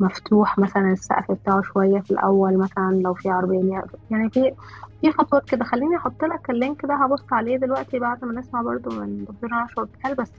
[0.01, 4.53] مفتوح مثلا السقف بتاعه شوية في الأول مثلا لو في عربية ليها يعني في
[5.01, 5.65] في خطوات كده.
[5.65, 9.85] خليني أحط لك اللينك ده هبص عليه دلوقتي بعد ما نسمع برضو من دكتور نشوى
[9.85, 10.33] بتقال بس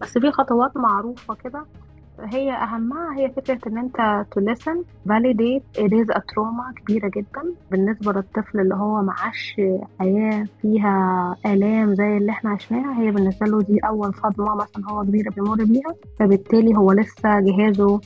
[0.00, 1.66] بس في خطوات معروفة كده.
[2.20, 4.78] هي أهمها هي فكرة إن أنت to listen
[5.08, 5.82] validate.
[5.84, 6.20] It is a
[6.76, 9.60] كبيرة جدا بالنسبة للطفل اللي هو معاش
[10.00, 13.00] حياة فيها آلام زي اللي إحنا عشناها.
[13.00, 18.00] هي بالنسبة له دي أول صدمة مثلا هو كبير بيمر بيها فبالتالي هو لسه جهازه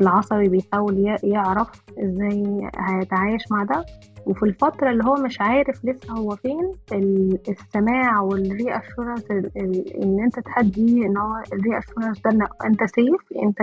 [0.00, 3.84] العصبي بيحاول يعرف إزاي هيتعايش مع ده.
[4.26, 10.40] وفي الفترة اللي هو مش عارف لسه هو فين ال- السماع وال reassurance إن أنت
[10.40, 13.60] تهديه إن هو ال reassurance ده أنت safe أنت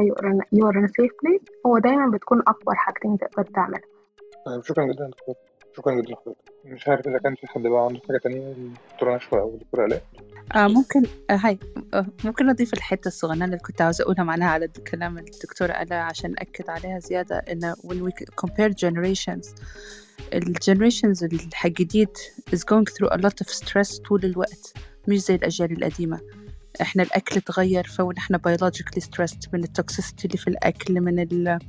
[0.54, 3.82] you are safe place هو دايما بتكون أكبر حاجتين تقدر تعملها.
[4.46, 5.36] طيب شكرا جدا دكتور
[5.78, 8.52] شكرا جدا لحضرتك مش عارف إذا كان في حد بقى عنده حاجة تانية.
[8.52, 10.02] الدكتورة نشوى أو الدكتورة آلاء
[10.56, 11.60] آه ممكن آه hi
[11.94, 16.34] آه ممكن أضيف الحتة الصغيرة اللي كنت عاوزة أقولها معناها على كلام الدكتورة آلاء عشان
[16.38, 18.12] أكد عليها زيادة إنه when we
[18.46, 19.48] compare generations
[20.34, 21.24] ال generations
[21.66, 22.10] الجديد
[22.56, 24.74] is going through a lot of stress طول الوقت
[25.08, 26.20] مش زي الأجيال القديمة.
[26.82, 31.60] إحنا الأكل اتغير فنحن biologically stressed من ال toxicity اللي في الأكل من ال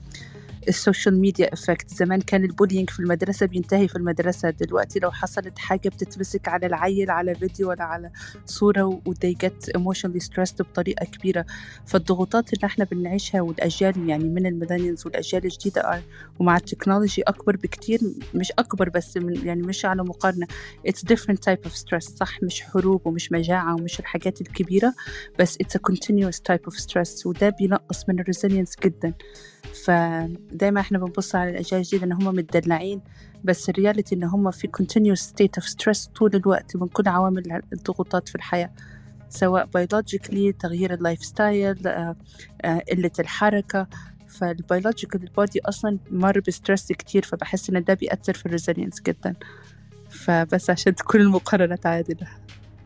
[0.68, 5.58] السوشيال ميديا effect زمان كان ال bullying في المدرسة بينتهي في المدرسة دلوقتي لو حصلت
[5.58, 8.10] حاجة بتتمسك على العيل على فيديو ولا على
[8.46, 11.46] صورة و they get emotionally stressed بطريقة كبيرة.
[11.86, 16.02] فالضغوطات اللي إحنا بنعيشها والأجيال يعني من ال millennials والأجيال الجديدة
[16.38, 18.00] ومع ال technology أكبر بكتير
[18.34, 20.46] مش أكبر بس من يعني مش على مقارنة.
[20.88, 24.94] It's different type of stress صح؟ مش حروب ومش مجاعة ومش الحاجات الكبيرة
[25.38, 27.26] بس it's a continuous type of stress.
[27.26, 29.14] وده بينقص من ال resilience جدا.
[29.85, 33.01] فدايما إحنا بنبص على الأجيال الجديدة إن هم متدلعين
[33.45, 37.62] بس ال reality إن هم في continuous state of stress طول الوقت من كل عوامل
[37.72, 38.70] الضغوطات في الحياة
[39.29, 41.78] سواء biologically تغيير ال lifestyle
[42.91, 43.87] قلة الحركة.
[44.28, 48.51] فال biological ال body أصلا مر ب stress كتير فبحس إن ده بيأثر في ال
[48.51, 49.35] resilience جدا.
[50.09, 52.27] فبس عشان تكون المقارنة عادلة.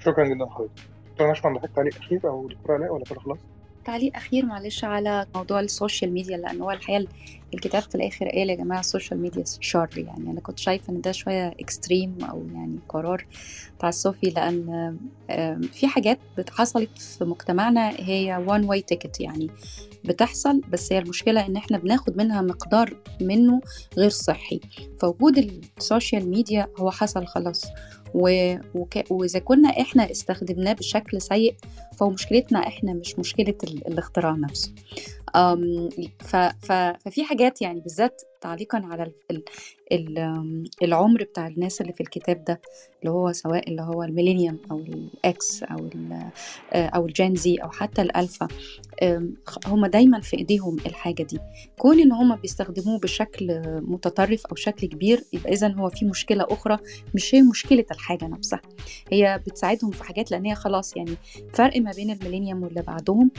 [0.01, 0.70] شكرا جدا حضرتك.
[1.12, 3.39] دكتور نشوى عندك تعليق أخير أو دكتورة آلاء ولا كده خلاص؟
[3.89, 7.07] تعليق أخير معلش على موضوع السوشيال ميديا لأن هو الحقيقة
[7.55, 10.30] الكتاب في الآخر قال يا جماعة السوشيال ميديا شر يعني.
[10.30, 13.26] أنا كنت شايفة إن ده شوية extreme أو يعني قرار
[13.78, 14.96] تعسفي لأن
[15.72, 16.18] في حاجات
[16.51, 19.51] حصلت في مجتمعنا هي one way ticket يعني
[20.05, 23.61] بتحصل بس هي المشكلة إن إحنا بناخد منها مقدار منه
[23.99, 24.61] غير صحي.
[25.01, 27.64] فوجود السوشيال ميديا هو حصل خلاص.
[28.14, 28.55] و...
[28.74, 29.11] وك...
[29.11, 31.55] وإذا كنا إحنا استخدمناه بشكل سيء
[31.96, 33.86] فهو مشكلتنا إحنا مش مشكلة ال...
[33.86, 34.72] الاختراع نفسه.
[37.00, 39.12] ففي حاجات يعني بالذات تعليقا على ال...
[39.30, 39.44] ال...
[39.92, 40.70] ال...
[40.82, 42.60] العمر بتاع الناس اللي في الكتاب ده
[43.00, 46.30] اللي هو سواء اللي هو ال millennium أو ال X أو ال
[46.74, 48.48] أو ال Gen Z أو حتى الألفا.
[49.66, 51.38] هم دايما في إيديهم الحاجة دي.
[51.78, 56.78] كون إن هم بيستخدموه بشكل متطرف أو شكل كبير يبقى اذا هو في مشكلة أخرى
[57.14, 58.61] مش هي مشكلة الحاجة نفسها.
[59.12, 61.14] هي بتساعدهم في حاجات لأن هي خلاص يعني
[61.55, 63.30] فرق ما بين ال millennium واللي بعدهم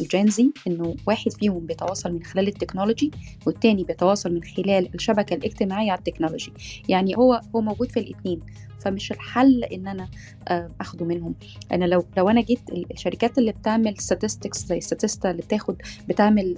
[0.00, 3.10] ال Gen Z إنه واحد فيهم بيتواصل من خلال ال technology
[3.46, 6.52] والتاني بيتواصل من خلال الشبكة الاجتماعية على ال technology.
[6.88, 8.40] يعني هو هو موجود في الاثنين
[8.86, 10.08] فمش الحل إن أنا
[10.80, 11.34] آخده منهم.
[11.72, 12.60] أنا لو لو أنا جيت
[12.90, 15.76] الشركات اللي بتعمل statistics زي Statista اللي بتاخد
[16.08, 16.56] بتعمل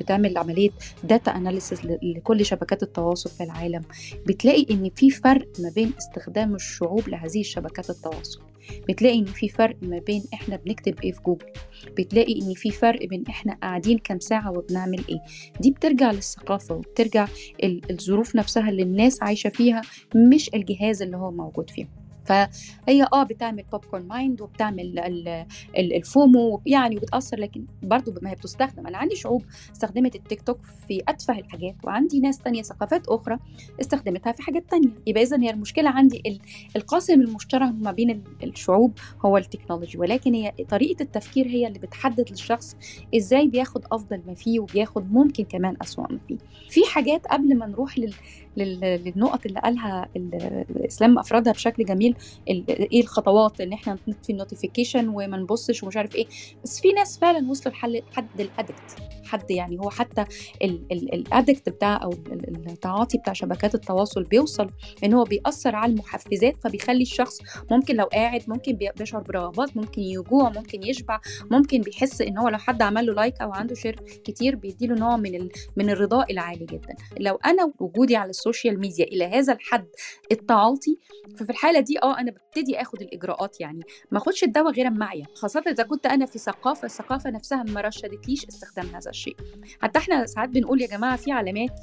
[0.00, 0.70] بتعمل عملية
[1.04, 3.82] data analysis لكل شبكات التواصل في العالم
[4.26, 8.40] بتلاقي إن في فرق ما بين استخدام الشعوب لهذه الشبكات التواصل.
[8.88, 11.46] بتلاقي إن في فرق ما بين إحنا بنكتب إيه في جوجل.
[11.98, 15.18] بتلاقي إن في فرق بين إحنا قاعدين كام ساعة وبنعمل إيه.
[15.60, 17.28] دي بترجع للثقافة وبترجع
[17.90, 19.82] الظروف نفسها اللي الناس عايشة فيها
[20.14, 24.98] مش الجهاز اللي هو موجود فيه فهي آه بتعمل popcorn mind وبتعمل
[25.76, 28.86] ال FOMO يعني وبتأثر لكن برضو ما هي بتستخدم.
[28.86, 30.58] أنا عندي شعوب استخدمت التيك توك
[30.88, 33.38] في أتفه الحاجات وعندي ناس تانية ثقافات أخرى
[33.80, 34.88] استخدمتها في حاجات تانية.
[35.06, 36.40] يبقى اذا هي المشكلة عندي
[36.76, 38.92] القاسم المشترك ما بين الشعوب
[39.24, 42.76] هو ال technology ولكن هي طريقة التفكير هي اللي بتحدد للشخص
[43.16, 46.36] إزاي بياخد أفضل ما فيه وبياخد ممكن كمان أسوأ ما فيه.
[46.70, 48.14] في حاجات قبل ما نروح لل
[48.56, 52.16] للنقط اللي قالها الإسلام أفردها بشكل جميل
[52.48, 56.26] إيه الخطوات إن إحنا نطفي ال notification وما نبصش ومش عارف إيه
[56.64, 60.24] بس في ناس فعلا وصلوا لحل حد ال addict حد يعني هو حتى
[60.92, 62.10] ال addict بتاع أو
[62.66, 64.70] التعاطي بتاع شبكات التواصل بيوصل
[65.04, 67.38] إن هو بيأثر على المحفزات فبيخلي الشخص
[67.70, 72.58] ممكن لو قاعد ممكن بيشعر برغبات ممكن يجوع ممكن يشبع ممكن بيحس إن هو لو
[72.58, 75.48] حد عمل له like أو عنده share كتير بيديله نوع من.
[75.76, 78.30] من الرضاء العالي جدا لو أنا وجودي على
[78.66, 79.86] ميديا إلى هذا الحد
[80.32, 80.98] التعاطي
[81.38, 83.80] ففي الحالة دي آه أنا ببتدي آخد الإجراءات يعني
[84.10, 88.46] ما آخدش الدواء غير معايا خاصة إذا كنت أنا في ثقافة الثقافة نفسها ما رشدتليش
[88.46, 89.36] استخدام هذا الشيء.
[89.82, 91.80] حتى إحنا ساعات بنقول يا جماعة في علامات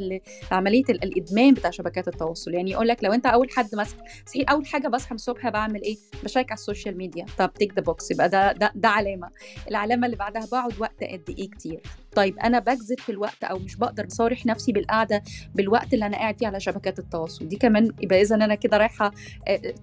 [0.52, 4.66] لعمليه الإدمان بتاع شبكات التواصل يعني يقول لك لو أنت أول حد مثلا صحيح أول
[4.66, 7.26] حاجة بصحى الصبح بعمل إيه؟ بشيك على ال social media.
[7.38, 9.30] طب tick the box يبقى ده, ده ده علامة.
[9.70, 11.82] العلامة اللي بعدها بقعد وقت قد إيه كتير.
[12.16, 15.24] طيب أنا بكذب في الوقت أو مش بقدر بصارح نفسي بالقعدة
[15.56, 17.48] بالوقت اللي أنا قاعد فيه على شبكات التواصل.
[17.48, 19.12] دي كمان يبقى اذا أنا كده رايحة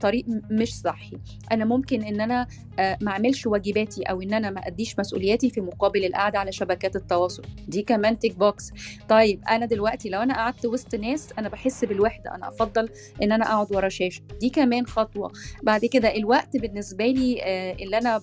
[0.01, 1.19] طريق مش صحي.
[1.53, 2.47] أنا ممكن إن أنا
[2.79, 7.43] ما أعملش واجباتي أو إن أنا ما أديش مسؤولياتي في مقابل القعدة على شبكات التواصل.
[7.69, 8.71] دي كمان tick box.
[9.09, 12.35] طيب أنا دلوقتي لو أنا قعدت وسط ناس أنا بحس بالوحدة.
[12.35, 12.89] أنا أفضل
[13.23, 14.23] إن أنا أقعد ورا شاشة.
[14.41, 15.33] دي كمان خطوة.
[15.63, 17.43] بعد كده الوقت بالنسبة لي
[17.83, 18.21] اللي أنا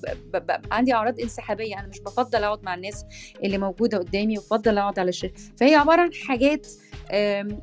[0.72, 1.80] عندي أعراض انسحابية.
[1.80, 3.06] أنا مش بفضل أقعد مع الناس
[3.44, 5.34] اللي موجودة قدامي وبفضل أقعد على الشاشة.
[5.58, 6.68] فهي عبارة عن حاجات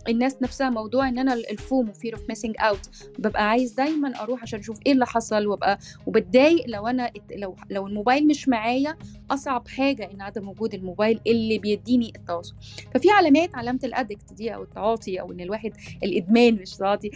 [0.08, 2.88] الناس نفسها موضوع إن أنا ال FOMO fear of missing out
[3.18, 7.86] ببقى عايز دايما أروح عشان أشوف إيه اللي حصل وأبقى وبتضايق لو أنا لو لو
[7.86, 8.96] الموبايل مش معايا
[9.30, 12.54] أصعب حاجة إن عدم وجود الموبايل اللي بيديني التواصل.
[12.94, 15.72] ففي علامات علامة الادكت دي أو التعاطي أو إن الواحد
[16.04, 17.10] الإدمان مش تعاطي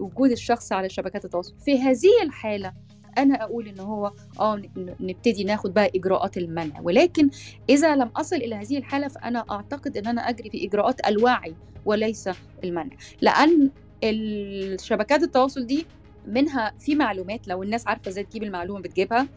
[0.00, 1.54] وجود الشخص على شبكات التواصل.
[1.64, 2.72] في هذه الحالة
[3.18, 4.62] أنا أقول إن هو آه
[5.00, 6.80] نبتدي ناخد بقى إجراءات المنع.
[6.82, 7.30] ولكن
[7.70, 11.54] إذا لم أصل إلى هذه الحالة فأنا أعتقد إن أنا أجري في إجراءات الوعي
[11.84, 12.28] وليس
[12.64, 12.96] المنع.
[13.20, 13.70] لأن
[14.04, 15.86] الشبكات التواصل دي
[16.26, 19.28] منها في معلومات لو الناس عارفة إزاي تجيب المعلومة بتجيبها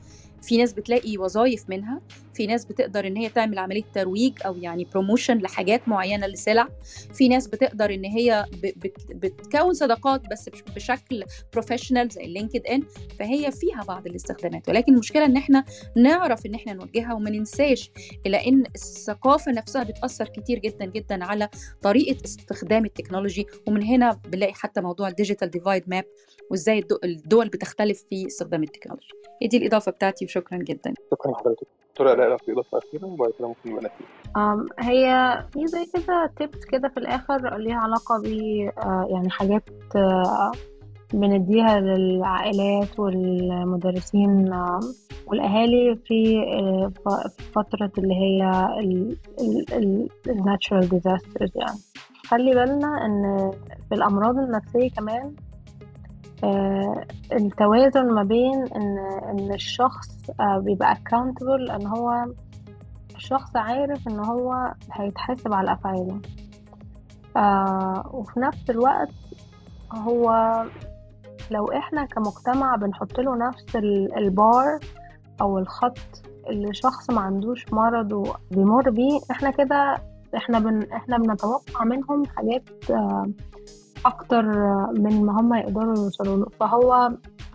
[0.45, 2.01] في ناس بتلاقي وظائف منها
[2.33, 6.67] في ناس بتقدر إن هي تعمل عملية ترويج أو يعني promotion لحاجات معينة لسلع.
[7.13, 8.45] في ناس بتقدر إن هي
[9.09, 11.23] بتكون صداقات بس بش- بشكل
[11.53, 12.81] professional زي LinkedIn
[13.19, 14.69] فهي فيها بعض الاستخدامات.
[14.69, 15.65] ولكن المشكلة إن إحنا
[15.97, 17.91] نعرف إن إحنا نوجهها وما ننساش
[18.25, 21.49] إلى إن الثقافة نفسها بتأثر كتير جدا جدا على
[21.81, 23.45] طريقة استخدام ال technology.
[23.67, 26.05] ومن هنا بنلاقي حتى موضوع ال digital divide map
[26.51, 29.07] وإزاي الدو- الدول بتختلف في استخدام ال technology.
[29.41, 30.93] دي الإضافة بتاعتي وشكرا جدا.
[31.11, 33.91] شكرا لحضرتك دكتورة آلاء لو في إضافة أخيرة وبعد كده ممكن نبقى
[34.79, 40.51] هي في زي كده tips كده في الآخر ليها علاقة ب آه، يعني حاجات آه،
[41.13, 44.79] بنديها للعائلات والمدرسين آه،
[45.27, 46.45] والأهالي في
[47.55, 48.51] فترة اللي هي
[50.27, 51.79] ال natural disasters يعني.
[52.27, 53.51] خلي بالنا إن
[53.89, 55.35] في الأمراض النفسية كمان
[57.33, 58.97] التوازن ما بين إن
[59.29, 62.25] إن الشخص آه، بيبقى accountable إن هو
[63.15, 66.21] الشخص عارف إن هو هيتحاسب على أفعاله.
[67.37, 69.09] آه وفي نفس الوقت
[69.91, 70.31] هو
[71.51, 74.79] لو إحنا كمجتمع بنحط له نفس ال- البار
[75.41, 75.97] أو الخط
[76.49, 79.95] اللي شخص ما عندوش مرض وبيمر بيه إحنا كده
[80.37, 83.25] إحنا بن إحنا بنتوقع منهم حاجات آه
[84.05, 84.43] أكتر
[84.93, 86.45] من ما هم يقدروا يوصلوا له.
[86.59, 87.11] فهو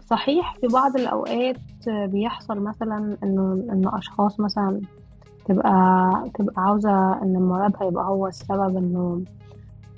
[0.07, 1.57] صحيح في بعض الأوقات
[1.88, 4.80] بيحصل مثلا إنه إنه أشخاص مثلا
[5.44, 9.22] تبقى تبقى عاوزة إن مرضها يبقى هو السبب إنه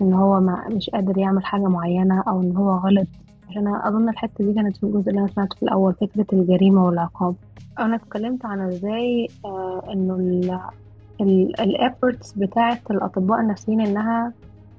[0.03, 3.07] إن هو ما مش قادر يعمل حاجة معينة أو إن هو غلط.
[3.51, 6.85] عشان أنا أظن الحتة دي كانت في الجزء اللي أنا سمعته في الأول فكرة الجريمة
[6.87, 7.35] والعقاب.
[7.79, 10.59] أنا اتكلمت عن إزاي آه إنه ال
[11.21, 14.33] ال ال efforts بتاعة الأطباء النفسيين إنها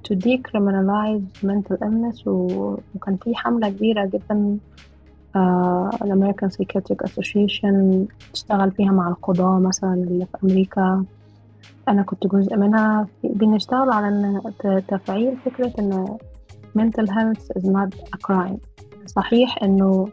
[0.08, 4.58] to decriminalize mental illness و- وكان في حملة كبيرة جدا
[5.36, 11.06] آه، الأمريكان Psychiatric Association تشتغل فيها مع القضاة مثلا اللي في أمريكا.
[11.90, 13.08] أنا كنت جزء منها.
[13.24, 14.42] بنشتغل على إن
[14.88, 16.18] تفعيل فكرة إن
[16.80, 18.58] mental health is not a crime.
[19.06, 20.08] صحيح إنه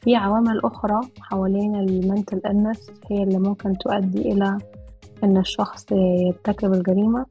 [0.00, 4.58] في عوامل أخرى حوالين ال mental illness هي اللي ممكن تؤدي إلى
[5.24, 7.26] إن الشخص يرتكب الجريمة.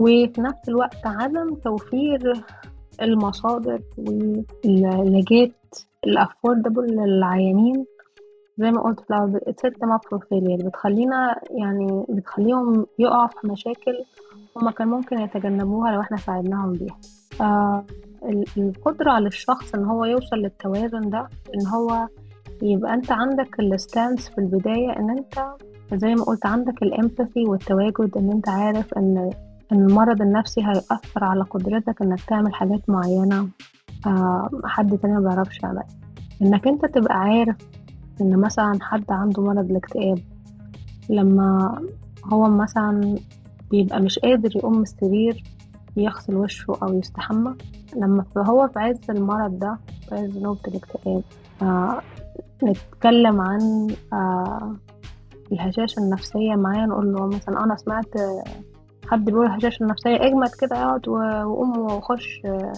[0.00, 2.32] وفي نفس الوقت عدم توفير
[3.02, 5.52] المصادر واللاجات
[6.06, 7.84] الأفوردبل للعيانين.
[8.58, 10.66] زي ما قلت في up for failure.
[10.66, 13.94] بتخلينا يعني بتخليهم يقعوا في مشاكل
[14.56, 16.96] هما كان ممكن يتجنبوها لو إحنا ساعدناهم بيها.
[17.40, 17.84] آه
[18.24, 22.08] ال- القدرة على الشخص إن هو يوصل للتوازن ده إن هو
[22.62, 25.44] يبقى أنت عندك الستانس في البداية إن أنت
[25.94, 29.30] زي ما قلت عندك الامباثي والتواجد إن أنت عارف إن
[29.72, 33.48] المرض النفسي هيأثر على قدرتك إنك تعمل حاجات معينة
[34.06, 35.86] آه حد تاني ما بيعرفش يعملها.
[36.42, 37.56] إنك أنت تبقى عارف
[38.20, 40.18] إن مثلا حد عنده مرض الاكتئاب
[41.10, 41.80] لما
[42.32, 43.18] هو مثلا
[43.70, 45.44] بيبقى مش قادر يقوم من السرير
[45.96, 47.54] يغسل وشه أو يستحمى
[47.96, 51.22] لما هو في عز المرض ده في عز نوبة الاكتئاب
[51.62, 52.00] آه
[52.64, 54.76] نتكلم عن آه
[55.52, 58.44] الهشاشة النفسية معاه نقول له مثلا أنا سمعت آه،
[59.10, 62.72] حد بيقول الهشاشة النفسية اجمد كده اقعد وقوم وخش آه،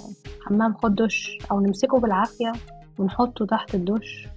[0.46, 2.52] حمام خد دش أو نمسكه بالعافية
[2.98, 4.28] ونحطه تحت الدش.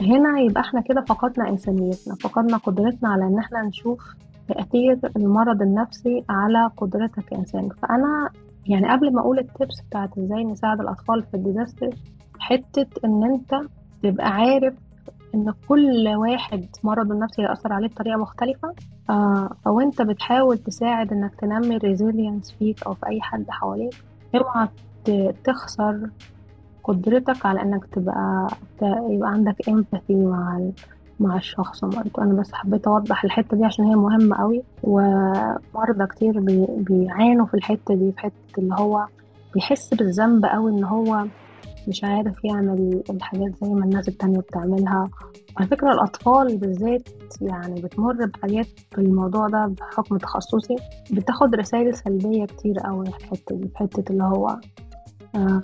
[0.00, 4.00] هنا يبقى إحنا كده فقدنا إنسانيتنا فقدنا قدرتنا على إن إحنا نشوف
[4.48, 7.68] تأثير المرض النفسي على قدرتك كإنسان.
[7.82, 8.30] فأنا
[8.66, 11.90] يعني قبل ما أقول ال tips بتاعت إزاي نساعد الأطفال في ال disaster
[12.38, 13.68] حتة إن أنت
[14.02, 14.74] تبقى عارف
[15.34, 18.72] إن كل واحد مرضه النفسي هيأثر عليه بطريقة مختلفة
[19.10, 23.94] آه أو أنت بتحاول تساعد إنك تنمي ال resilience فيك أو في أي حد حواليك
[24.34, 24.68] اوعى
[25.44, 26.10] تخسر
[26.84, 28.48] قدرتك على إنك تبقى
[28.82, 30.60] يبقى عندك empathy مع
[31.20, 36.40] مع الشخص مرضه أنا بس حبيت أوضح الحتة دي عشان هي مهمة قوي ومرضى كتير
[36.40, 39.06] بي- بيعانوا في الحتة دي في حتة اللي هو
[39.54, 41.24] بيحس بالذنب قوي إن هو
[41.88, 45.10] مش عارف يعمل الحاجات زي ما الناس التانية بتعملها.
[45.56, 47.08] على فكرة الأطفال بالذات
[47.40, 50.76] يعني بتمر بحاجات في الموضوع ده بحكم تخصصي
[51.12, 54.56] بتاخد رسائل سلبية كتير قوي في الحتة دي في حتة اللي هو
[55.34, 55.60] آه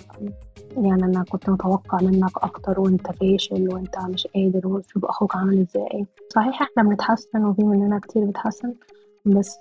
[0.76, 6.06] يعني أنا كنت متوقع منك أكتر وأنت فاشل وأنت مش قادر وشوف أخوك عامل إزاي.
[6.34, 8.74] صحيح إحنا بنتحسن وفي مننا كتير بيتحسن
[9.26, 9.58] بس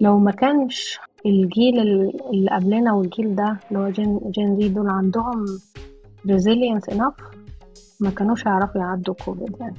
[0.00, 5.44] لو ما كانش الجيل ال- اللي قبلنا والجيل ده اللي هو gen gen دول عندهم
[6.28, 7.22] resilience enough
[8.00, 9.76] ما كانوش يعرفوا يعدوا كوفيد يعني.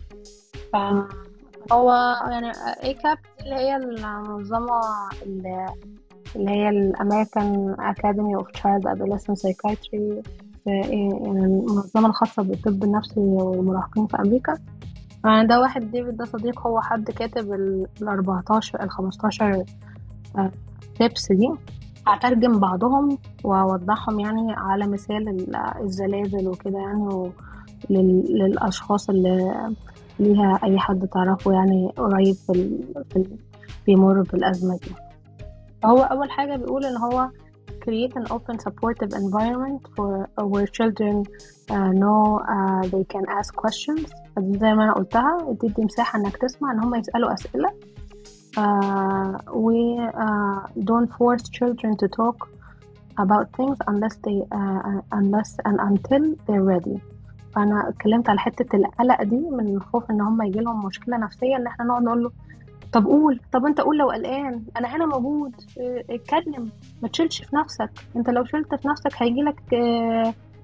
[1.72, 1.92] هو
[2.32, 2.52] يعني
[2.94, 4.82] AACAP اللي هي المنظمة
[5.26, 10.22] اللي هي ال American Academy of Child Adolescent Psychiatry
[10.66, 14.58] يعني المنظمة الخاصة بالطب النفسي والمراهقين في أمريكا.
[15.26, 19.64] يعني ده واحد ديفيد ده صديق هو حد كاتب ال 14 ال 15
[20.98, 21.50] تيبس دي
[22.08, 25.48] هترجم بعضهم وأوضحهم يعني على مثال
[25.82, 27.32] الزلازل وكده يعني
[27.90, 29.54] للأشخاص اللي
[30.20, 32.80] ليها أي حد تعرفه يعني قريب في.
[33.10, 33.26] في.
[33.86, 34.92] بيمر بالأزمة دي
[35.84, 37.30] فهو أول حاجة بيقول إن هو
[37.84, 41.16] create an open supportive environment for where children
[41.76, 42.22] uh, know
[42.56, 46.96] uh, they can ask questions زي ما أنا قلتها تدي مساحة إنك تسمع إن هم
[46.96, 47.70] يسألوا أسئلة
[48.58, 49.68] uh, و
[50.08, 52.38] uh, don't force children to talk
[53.24, 57.00] about things unless they uh, unless and until they're ready.
[57.56, 61.68] فأنا اتكلمت على حتة القلق دي من الخوف إن هم يجي لهم مشكلة نفسية إن
[61.68, 62.32] إحنا نقعد نقول له
[62.94, 65.54] طب قول طب أنت قول لو قلقان أنا هنا موجود
[66.10, 66.70] اتكلم
[67.02, 67.92] ما تشيلش في نفسك.
[68.16, 69.62] أنت لو شلت في نفسك هيجي لك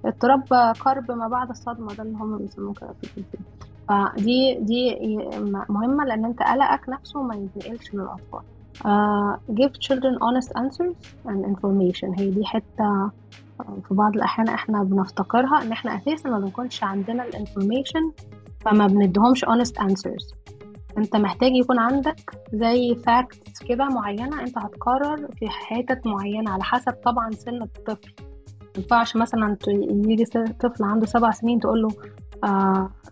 [0.06, 0.44] اضطراب
[0.84, 3.24] كرب ما بعد الصدمة ده اللي هم بيسموه كده في
[3.90, 4.96] فدي دي
[5.70, 8.42] مهمة لأن أنت قلقك نفسه ما ينتقلش للأطفال.
[8.74, 10.96] uh, give children honest answers
[11.28, 12.20] and information.
[12.20, 13.10] هي دي حتة
[13.88, 18.12] في بعض الأحيان إحنا بنفتكرها إن إحنا أساسا ما بنكونش عندنا الانفورميشن
[18.60, 20.34] فما بندهمش honest answers.
[20.98, 26.92] أنت محتاج يكون عندك زي facts كده معينة أنت هتقرر في حتت معينة على حسب
[26.92, 28.14] طبعا سن الطفل.
[28.78, 30.26] مينفعش مثلا يجي
[30.60, 31.94] طفل عنده سبع سنين تقول له آه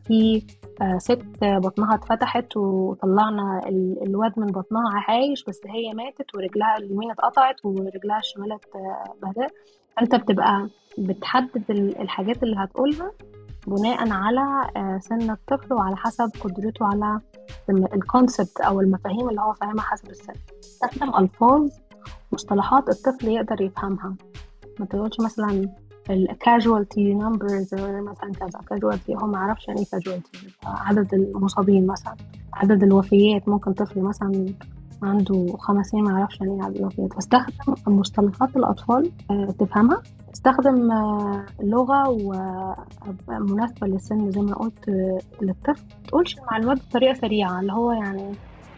[0.07, 0.43] في
[0.81, 3.61] آه ست بطنها اتفتحت وطلعنا
[4.07, 9.53] الواد من بطنها عايش بس هي ماتت ورجلها اليمين اتقطعت ورجلها الشمال اتبهدلت
[10.01, 11.63] انت بتبقى بتحدد
[11.99, 13.11] الحاجات اللي هتقولها
[13.67, 14.69] بناء على
[14.99, 17.19] سن الطفل وعلى حسب قدرته على
[17.69, 20.33] الكونسبت أو المفاهيم اللي هو فاهمها حسب السن.
[20.59, 21.69] استخدم ألفاظ
[22.31, 24.15] مصطلحات الطفل يقدر يفهمها.
[24.79, 25.69] ما تقولش مثلا
[26.13, 30.31] الكاجوالتي نمبرز مثلا كذا كاجوالتي هو ما يعرفش يعني إيه كاجوالتي
[30.65, 32.15] عدد المصابين مثلا
[32.53, 34.45] عدد الوفيات ممكن طفل مثلا
[35.03, 37.13] عنده خمس سنين ما يعرفش يعني إيه عدد الوفيات.
[37.13, 37.53] فاستخدم
[37.87, 39.11] مصطلحات الأطفال
[39.59, 40.01] تفهمها.
[40.33, 40.89] استخدم
[41.63, 42.17] لغة
[43.29, 44.89] مناسبة للسن زي ما قلت
[45.41, 45.83] للطفل.
[46.07, 48.31] تقولش المعلومات بطريقة سريعة اللي هو يعني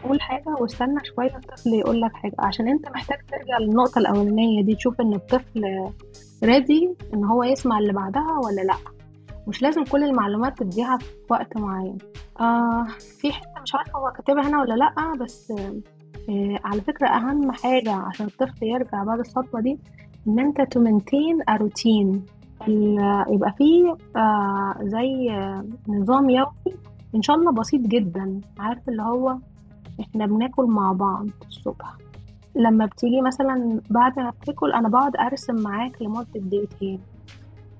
[0.04, 4.74] قول حاجة واستنى شوية الطفل يقول لك حاجة عشان أنت محتاج ترجع للنقطة الأولانية دي
[4.74, 5.62] تشوف إن الطفل
[6.44, 8.74] ريدي إن هو يسمع اللي بعدها ولا لأ.
[9.48, 11.98] مش لازم كل المعلومات تديها في وقت معين.
[12.40, 12.86] آه
[13.20, 17.92] في حتة مش عارفة هو كاتبها هنا ولا لأ بس آه على فكرة أهم حاجة
[17.94, 19.78] عشان الطفل يرجع بعد الصدمه دي
[20.28, 22.24] إن أنت تمنتين روتين
[23.28, 26.78] يبقى فيه آه زي آه نظام يومي
[27.14, 28.40] إن شاء الله بسيط جدا.
[28.58, 29.36] عارف اللي هو
[30.00, 31.94] إحنا بناكل مع بعض الصبح.
[32.56, 37.00] لما بتيجي مثلا بعد ما بتاكل أنا بقعد أرسم معاك لمدة دقيقتين.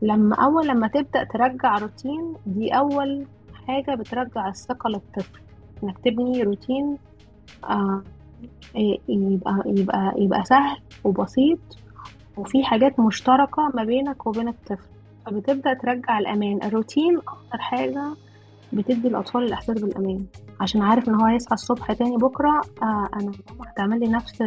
[0.03, 3.27] لما أول لما تبدأ ترجع روتين دي أول
[3.67, 5.41] حاجة بترجع الثقة للطفل.
[5.85, 6.99] إنك تبني روتين
[7.65, 8.03] آه
[9.09, 11.59] يبقى يبقى يبقى سهل وبسيط
[12.37, 14.89] وفي حاجات مشتركة ما بينك وبين الطفل.
[15.27, 16.63] فبتبدأ ترجع الأمان.
[16.63, 18.05] الروتين أكتر حاجة
[18.73, 20.25] بتدي الأطفال الإحساس بالأمان.
[20.61, 24.43] عشان عارف إن هو هيصحى الصبح تاني بكرة آه أنا ماما هتعمل لي نفس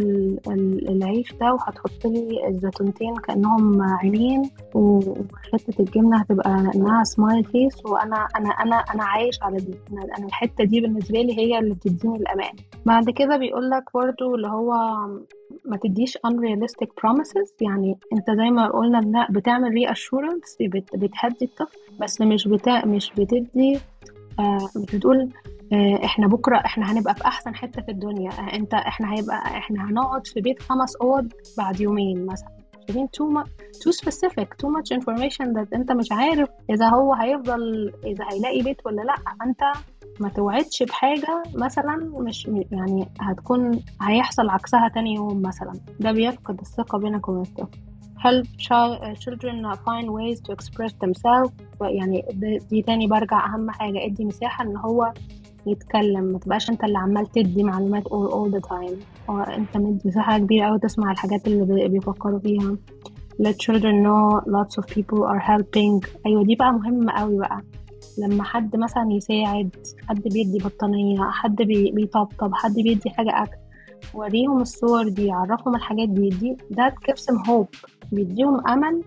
[0.90, 8.50] العيش ده وهتحط لي الزيتونتين كأنهم عينين وحتة الجبنة هتبقى إنها سمايل فيس وأنا أنا
[8.50, 9.76] أنا أنا عايش على دي.
[10.18, 12.54] أنا الحتة دي بالنسبة لي هي اللي بتديني الأمان.
[12.86, 14.74] بعد كده بيقول لك برضه اللي هو
[15.66, 17.52] ما تديش unrealistic promises.
[17.62, 20.58] يعني انت زي ما قلنا بتعمل reassurance
[20.94, 22.86] بتهدي الطفل بس مش بتا...
[22.86, 23.80] مش بتدي
[24.40, 25.30] آه بتقول
[26.06, 28.32] إحنا بكرة إحنا هنبقى في أحسن حتة في الدنيا.
[28.32, 32.58] آه أنت إحنا هيبقى إحنا هنقعد في بيت خمس أوض بعد يومين مثلا.
[32.88, 33.50] too much
[33.84, 38.86] too specific too much information that أنت مش عارف إذا هو هيفضل إذا هيلاقي بيت
[38.86, 39.16] ولا لأ.
[39.40, 39.62] فأنت
[40.20, 45.74] ما توعدش بحاجة مثلا مش يعني هتكون هيحصل عكسها تاني يوم مثلا.
[46.00, 47.78] ده بيفقد الثقة بينك وبين الطفل.
[48.18, 48.48] Help
[49.24, 51.52] children find ways to express themselves.
[51.82, 52.26] يعني
[52.72, 54.06] دي تاني برجع أهم حاجة.
[54.06, 55.14] ادي مساحة إن هو
[55.70, 58.96] يتكلم ما تبقاش انت اللي عمال تدي معلومات all, all the time.
[59.30, 62.76] هو انت مدي مساحة كبيرة أوي تسمع الحاجات اللي بيفكروا فيها.
[63.42, 66.08] Let children know lots of people are helping.
[66.26, 67.62] أيوة دي بقى مهمة أوي بقى.
[68.18, 69.70] لما حد مثلا يساعد
[70.10, 71.56] حد بيدي بطانية حد
[71.94, 73.58] بيطبطب حد بيدي حاجة أكل
[74.14, 77.90] وريهم الصور دي عرفهم الحاجات دي دي ده gives them hope.
[78.12, 79.04] بيديهم أمل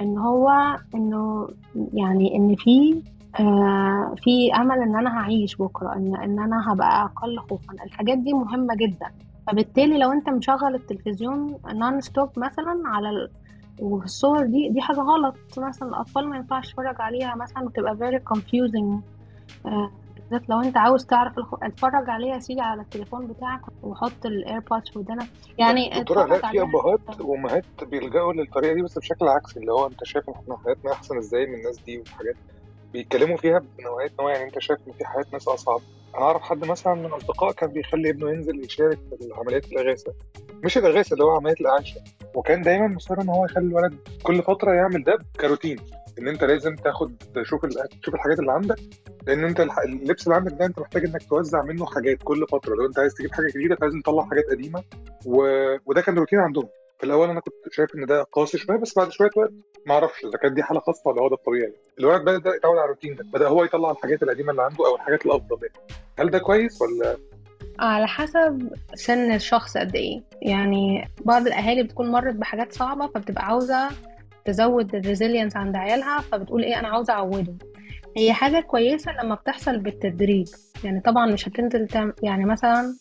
[0.00, 1.48] إن هو إنه
[1.94, 3.02] يعني إن في
[3.38, 7.72] آه في أمل إن أنا هعيش بكرة إن إن أنا هبقى أقل خوفا.
[7.84, 9.06] الحاجات دي مهمة جدا.
[9.46, 13.30] فبالتالي لو أنت مشغل التلفزيون non-stop مثلا على ال...
[13.80, 15.36] وفي الصور دي دي حاجة غلط.
[15.58, 19.00] مثلا الأطفال ما ينفعش تتفرج عليها مثلا وتبقى very confusing.
[19.66, 21.54] آه بالذات لو أنت عاوز تعرف الخ...
[21.62, 25.26] اتفرج عليها يا سيدي على التليفون بتاعك وحط الايربودز في ودنك
[25.58, 30.28] يعني لا في ابهات وأمهات بيلجأوا للطريقة دي بس بشكل عكسي اللي هو أنت شايف
[30.28, 32.36] إن إحنا حياتنا أحسن إزاي من الناس دي وحاجات؟
[32.92, 35.80] بيتكلموا فيها بنوعية نوع يعني أنت شايف إن في حياة ناس أصعب.
[36.16, 40.12] أنا أعرف حد مثلا من الأصدقاء كان بيخلي ابنه ينزل يشارك في عمليات الاغاثه
[40.64, 42.00] مش الاغاثه اللي هو عمليات الإعاشة.
[42.34, 45.78] وكان دايما مصر إن هو يخلي الولد كل فترة يعمل ده كروتين.
[46.18, 47.66] إن أنت لازم تاخد تشوف
[48.02, 48.78] تشوف الحاجات اللي عندك.
[49.26, 52.74] لأن أنت اللبس اللي عندك ده أنت محتاج إنك توزع منه حاجات كل فترة.
[52.74, 54.82] لو أنت عايز تجيب حاجة جديدة فلازم تطلع حاجات قديمة.
[55.26, 55.44] و...
[55.86, 56.68] وده كان روتين عندهم.
[57.00, 59.52] في الأول أنا كنت شايف إن ده قاسي شوية بس بعد شوية وقت
[59.86, 61.72] ما أعرفش إذا كانت دي حالة خاصة ولا هو ده الطبيعي.
[61.98, 65.26] الولد بدا يتعود على الروتين ده بدأ هو يطلع الحاجات القديمة اللي عنده أو الحاجات
[65.26, 65.74] الأفضل يعني.
[66.18, 67.16] هل ده كويس ولا؟
[67.78, 70.22] على حسب سن الشخص قد إيه.
[70.42, 73.88] يعني بعض الأهالي بتكون مرت بحاجات صعبة فبتبقى عاوزة
[74.44, 77.54] تزود الريزيلينس عند عيالها فبتقول إيه أنا عاوزة أعوده.
[78.16, 80.48] هي حاجة كويسة لما بتحصل بالتدريج.
[80.84, 82.94] يعني طبعا مش هتنزل تعمل يعني مثلا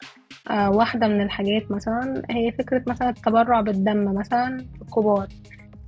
[0.49, 5.27] آه واحدة من الحاجات مثلا هي فكرة مثلا التبرع بالدم مثلا الكبار.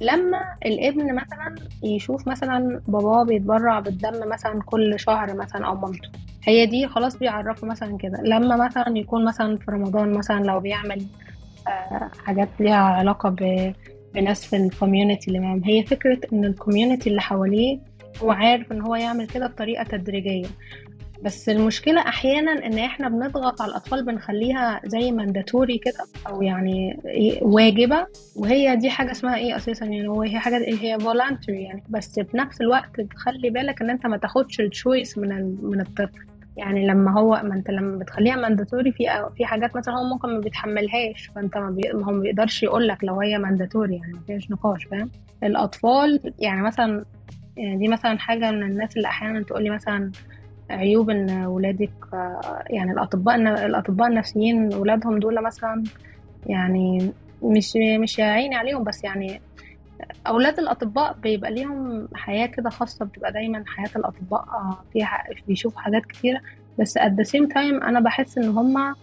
[0.02, 6.10] لما الابن مثلا يشوف مثلا باباه بيتبرع بالدم مثلا كل شهر مثلا أو مامته
[6.44, 8.22] هي دي خلاص بيعرفه مثلا كده.
[8.24, 11.06] لما مثلا يكون مثلا في رمضان مثلا لو بيعمل
[11.68, 13.36] آه، حاجات ليها علاقة
[14.14, 17.80] بناس في ال community اللي معاهم هي فكرة إن ال community اللي حواليه
[18.24, 20.48] هو عارف إن هو يعمل كده بطريقة تدريجية.
[21.24, 27.44] بس المشكلة أحيانا إن إحنا بنضغط على الأطفال بنخليها زي mandatory كده أو يعني إيه
[27.44, 28.08] واجبة.
[28.36, 31.84] وهي دي حاجة اسمها إيه أساسا؟ يعني هو هي حاجة هي voluntary يعني.
[31.90, 36.26] بس في نفس الوقت تخلي بالك إن أنت ما تاخدش التشويس من من الطفل.
[36.58, 40.40] يعني لما هو ما أنت لما بتخليها mandatory في في حاجات مثلا هو ممكن ما
[40.40, 41.32] بيتحملهاش.
[41.36, 41.92] فأنت ما, بي...
[41.94, 45.10] ما هو ما بيقدرش يقول لك لو هي mandatory يعني ما فيش نقاش فاهم؟
[45.44, 47.06] الأطفال يعني مثلا
[47.58, 50.12] يعني دي مثلا حاجة من الناس اللي أحيانا تقول لي مثلا
[50.70, 51.92] عيوب إن ولادك
[52.70, 53.36] يعني الأطباء
[53.66, 55.84] الأطباء النفسيين ولادهم دول مثلا
[56.46, 57.12] يعني
[57.44, 59.42] مش مش عيني عليهم بس يعني
[60.28, 66.06] أولاد الأطباء بيبقى ليهم حياة كده خاصة بتبقى دايما حياة الأطباء آه، فيها بيشوفوا حاجات
[66.06, 66.42] كتيرة.
[66.80, 68.96] بس at the same time أنا بحس إن هما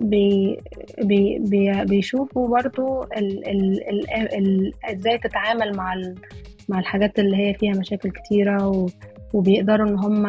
[0.00, 0.60] بي
[0.98, 6.14] بي بي بيشوفوا برضو ال ال ال ال إزاي تتعامل مع ال
[6.68, 8.86] مع الحاجات اللي هي فيها مشاكل كتيرة و
[9.34, 10.26] وبيقدروا إن هم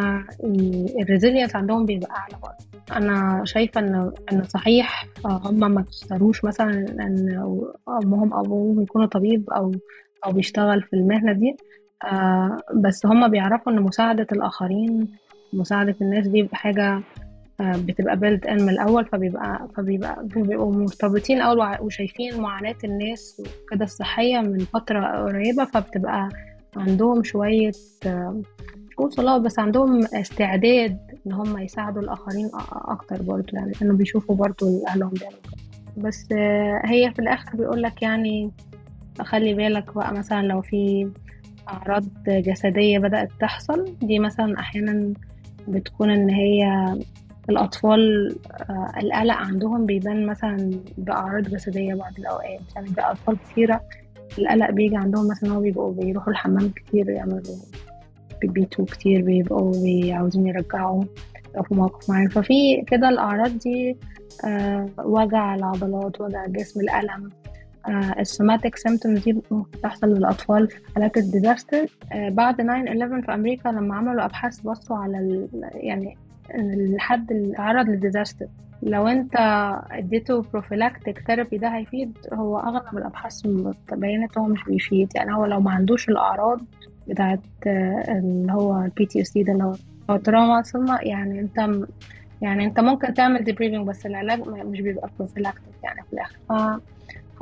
[1.02, 2.84] ال resilience عندهم بيبقى أعلى برضه.
[2.98, 7.30] أنا شايفة إن إن صحيح هم ما اختاروش مثلا إن
[8.04, 9.72] أمهم أو أبوهم يكونوا طبيب أو
[10.26, 11.56] أو بيشتغل في المهنة دي
[12.04, 15.08] آه، بس هم بيعرفوا إن مساعدة الآخرين
[15.54, 17.04] مساعدة الناس دي بحاجة آه،
[17.62, 24.40] بتبقى بيلد ان من الأول فبيبقى فبيبقى بيبقوا مرتبطين أول وشايفين معاناة الناس وكده الصحية
[24.40, 26.30] من فترة قريبة فبتبقى
[26.78, 27.72] عندهم شوية
[28.06, 28.42] آه،
[29.00, 30.98] مش صلاه بس عندهم استعداد
[31.28, 35.40] إن هم يساعدوا الآخرين أكتر برضه يعني لأنه بيشوفوا برضه اهلهم بيعملوا
[35.98, 38.52] بس آه، هي في الآخر بيقول لك يعني
[39.22, 41.10] خلي بالك بقى مثلا لو في
[41.70, 45.14] أعراض جسدية بدأت تحصل دي مثلا أحيانا
[45.68, 46.94] بتكون إن هي
[47.50, 48.36] الأطفال
[48.70, 53.82] آه، القلق عندهم بيبان مثلا بأعراض جسدية بعض الأوقات يعني في أطفال كتيرة
[54.40, 57.42] القلق بيجي عندهم مثلا هو بيبقوا بيروحوا الحمام كتير يعملوا
[58.42, 61.04] بيبيتوا كتير بيبقوا بي- عاوزين يرجعوا
[61.68, 63.98] في موقف معين ففي كده الأعراض دي
[64.46, 67.30] آه، وجع العضلات وجع الجسم الألم
[68.20, 73.34] ال somatic symptoms دي ممكن تحصل للأطفال في حالات ال disaster آه، بعد 9/11 في
[73.34, 75.48] أمريكا لما عملوا أبحاث بصوا على.
[75.74, 76.18] يعني
[76.56, 78.48] الحد اللي تعرض لل disaster.
[78.84, 79.36] لو انت
[79.92, 83.42] اديته prophylactic therapy ده هيفيد هو أغلب الأبحاث
[83.92, 85.10] بينت هو مش بيفيد.
[85.16, 86.62] يعني هو لو ما عندوش الأعراض
[87.08, 89.76] بتاعت آه، اللي هو ال PTSD ده اللي
[90.10, 91.70] هو trauma صدمة يعني انت
[92.42, 96.38] يعني انت ممكن تعمل debriefing بس العلاج مش بيبقى prophylactic يعني في الآخر.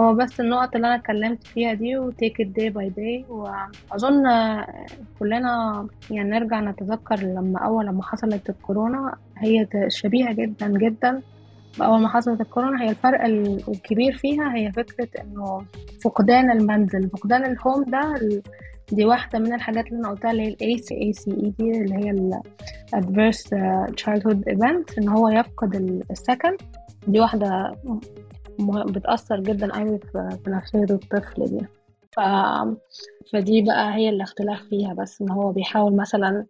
[0.01, 4.27] هو بس النقط اللي أنا اتكلمت فيها دي و take it day by day وأظن
[4.27, 4.67] آه،
[5.19, 11.21] كلنا يعني نرجع نتذكر لما أول لما حصلت الكورونا هي شبيهة جدا جدا.
[11.79, 15.65] بأول ما حصلت الكورونا هي الفرق ال- الكبير فيها هي فكرة إنه
[16.03, 17.09] فقدان المنزل.
[17.09, 18.13] فقدان ال home ده
[18.91, 21.23] دي واحدة من الحاجات اللي أنا قلتها اللي هي ال ACE
[21.59, 22.39] دي اللي هي ال
[22.95, 23.47] Adverse
[24.01, 26.57] Childhood Event إن هو يفقد ال- السكن.
[27.07, 27.75] دي واحدة
[28.85, 31.65] بتأثر جدا في في نفسية الطفل دي.
[32.11, 32.19] ف...
[33.33, 34.93] فدي بقى هي الاختلاف فيها.
[34.93, 36.45] بس إن هو بيحاول مثلا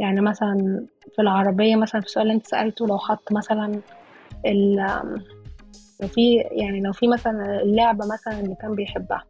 [0.00, 0.86] يعني مثلا
[1.16, 3.80] في العربية مثلا في السؤال اللي أنت سألته لو حط مثلا
[4.46, 4.76] ال...
[6.00, 9.24] لو في يعني لو في مثلا اللعبة مثلا اللي كان بيحبها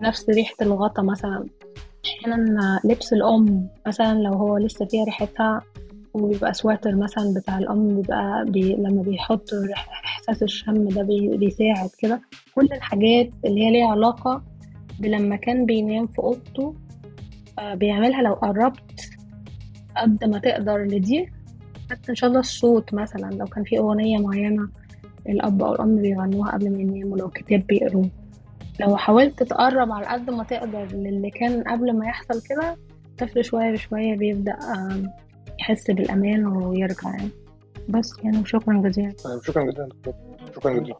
[0.00, 1.46] نفس ريحة الغطا مثلا
[2.06, 5.62] أحيانا لبس الأم مثلا لو هو لسه فيها ريحتها
[6.22, 9.50] وبيبقى سواتر مثلا بتاع الأم بيبقى بي لما بيحط
[10.04, 12.20] إحساس الشم ده بي بيساعد كده.
[12.54, 14.42] كل الحاجات اللي هي ليها علاقة
[15.00, 16.74] بلما كان بينام في أوضته
[17.58, 19.00] آه، بيعملها لو قربت
[19.96, 21.28] قد ما تقدر لده
[21.90, 24.68] حتى إن شاء الله الصوت مثلا لو كان في أغنية معينة
[25.28, 28.10] الأب أو الأم بيغنوها قبل ما يناموا لو كتاب بيقروه
[28.80, 33.72] لو حاولت تقرب على قد ما تقدر للي كان قبل ما يحصل كده الطفل شوية
[33.72, 34.56] بشوية بيبدأ
[35.66, 37.28] يحس بالأمان ويرجع يعني.
[37.88, 39.14] بس يعني شكرا جزيلا.
[39.42, 39.88] شكرا جزيلا.
[40.54, 40.96] شكرا جزيلا.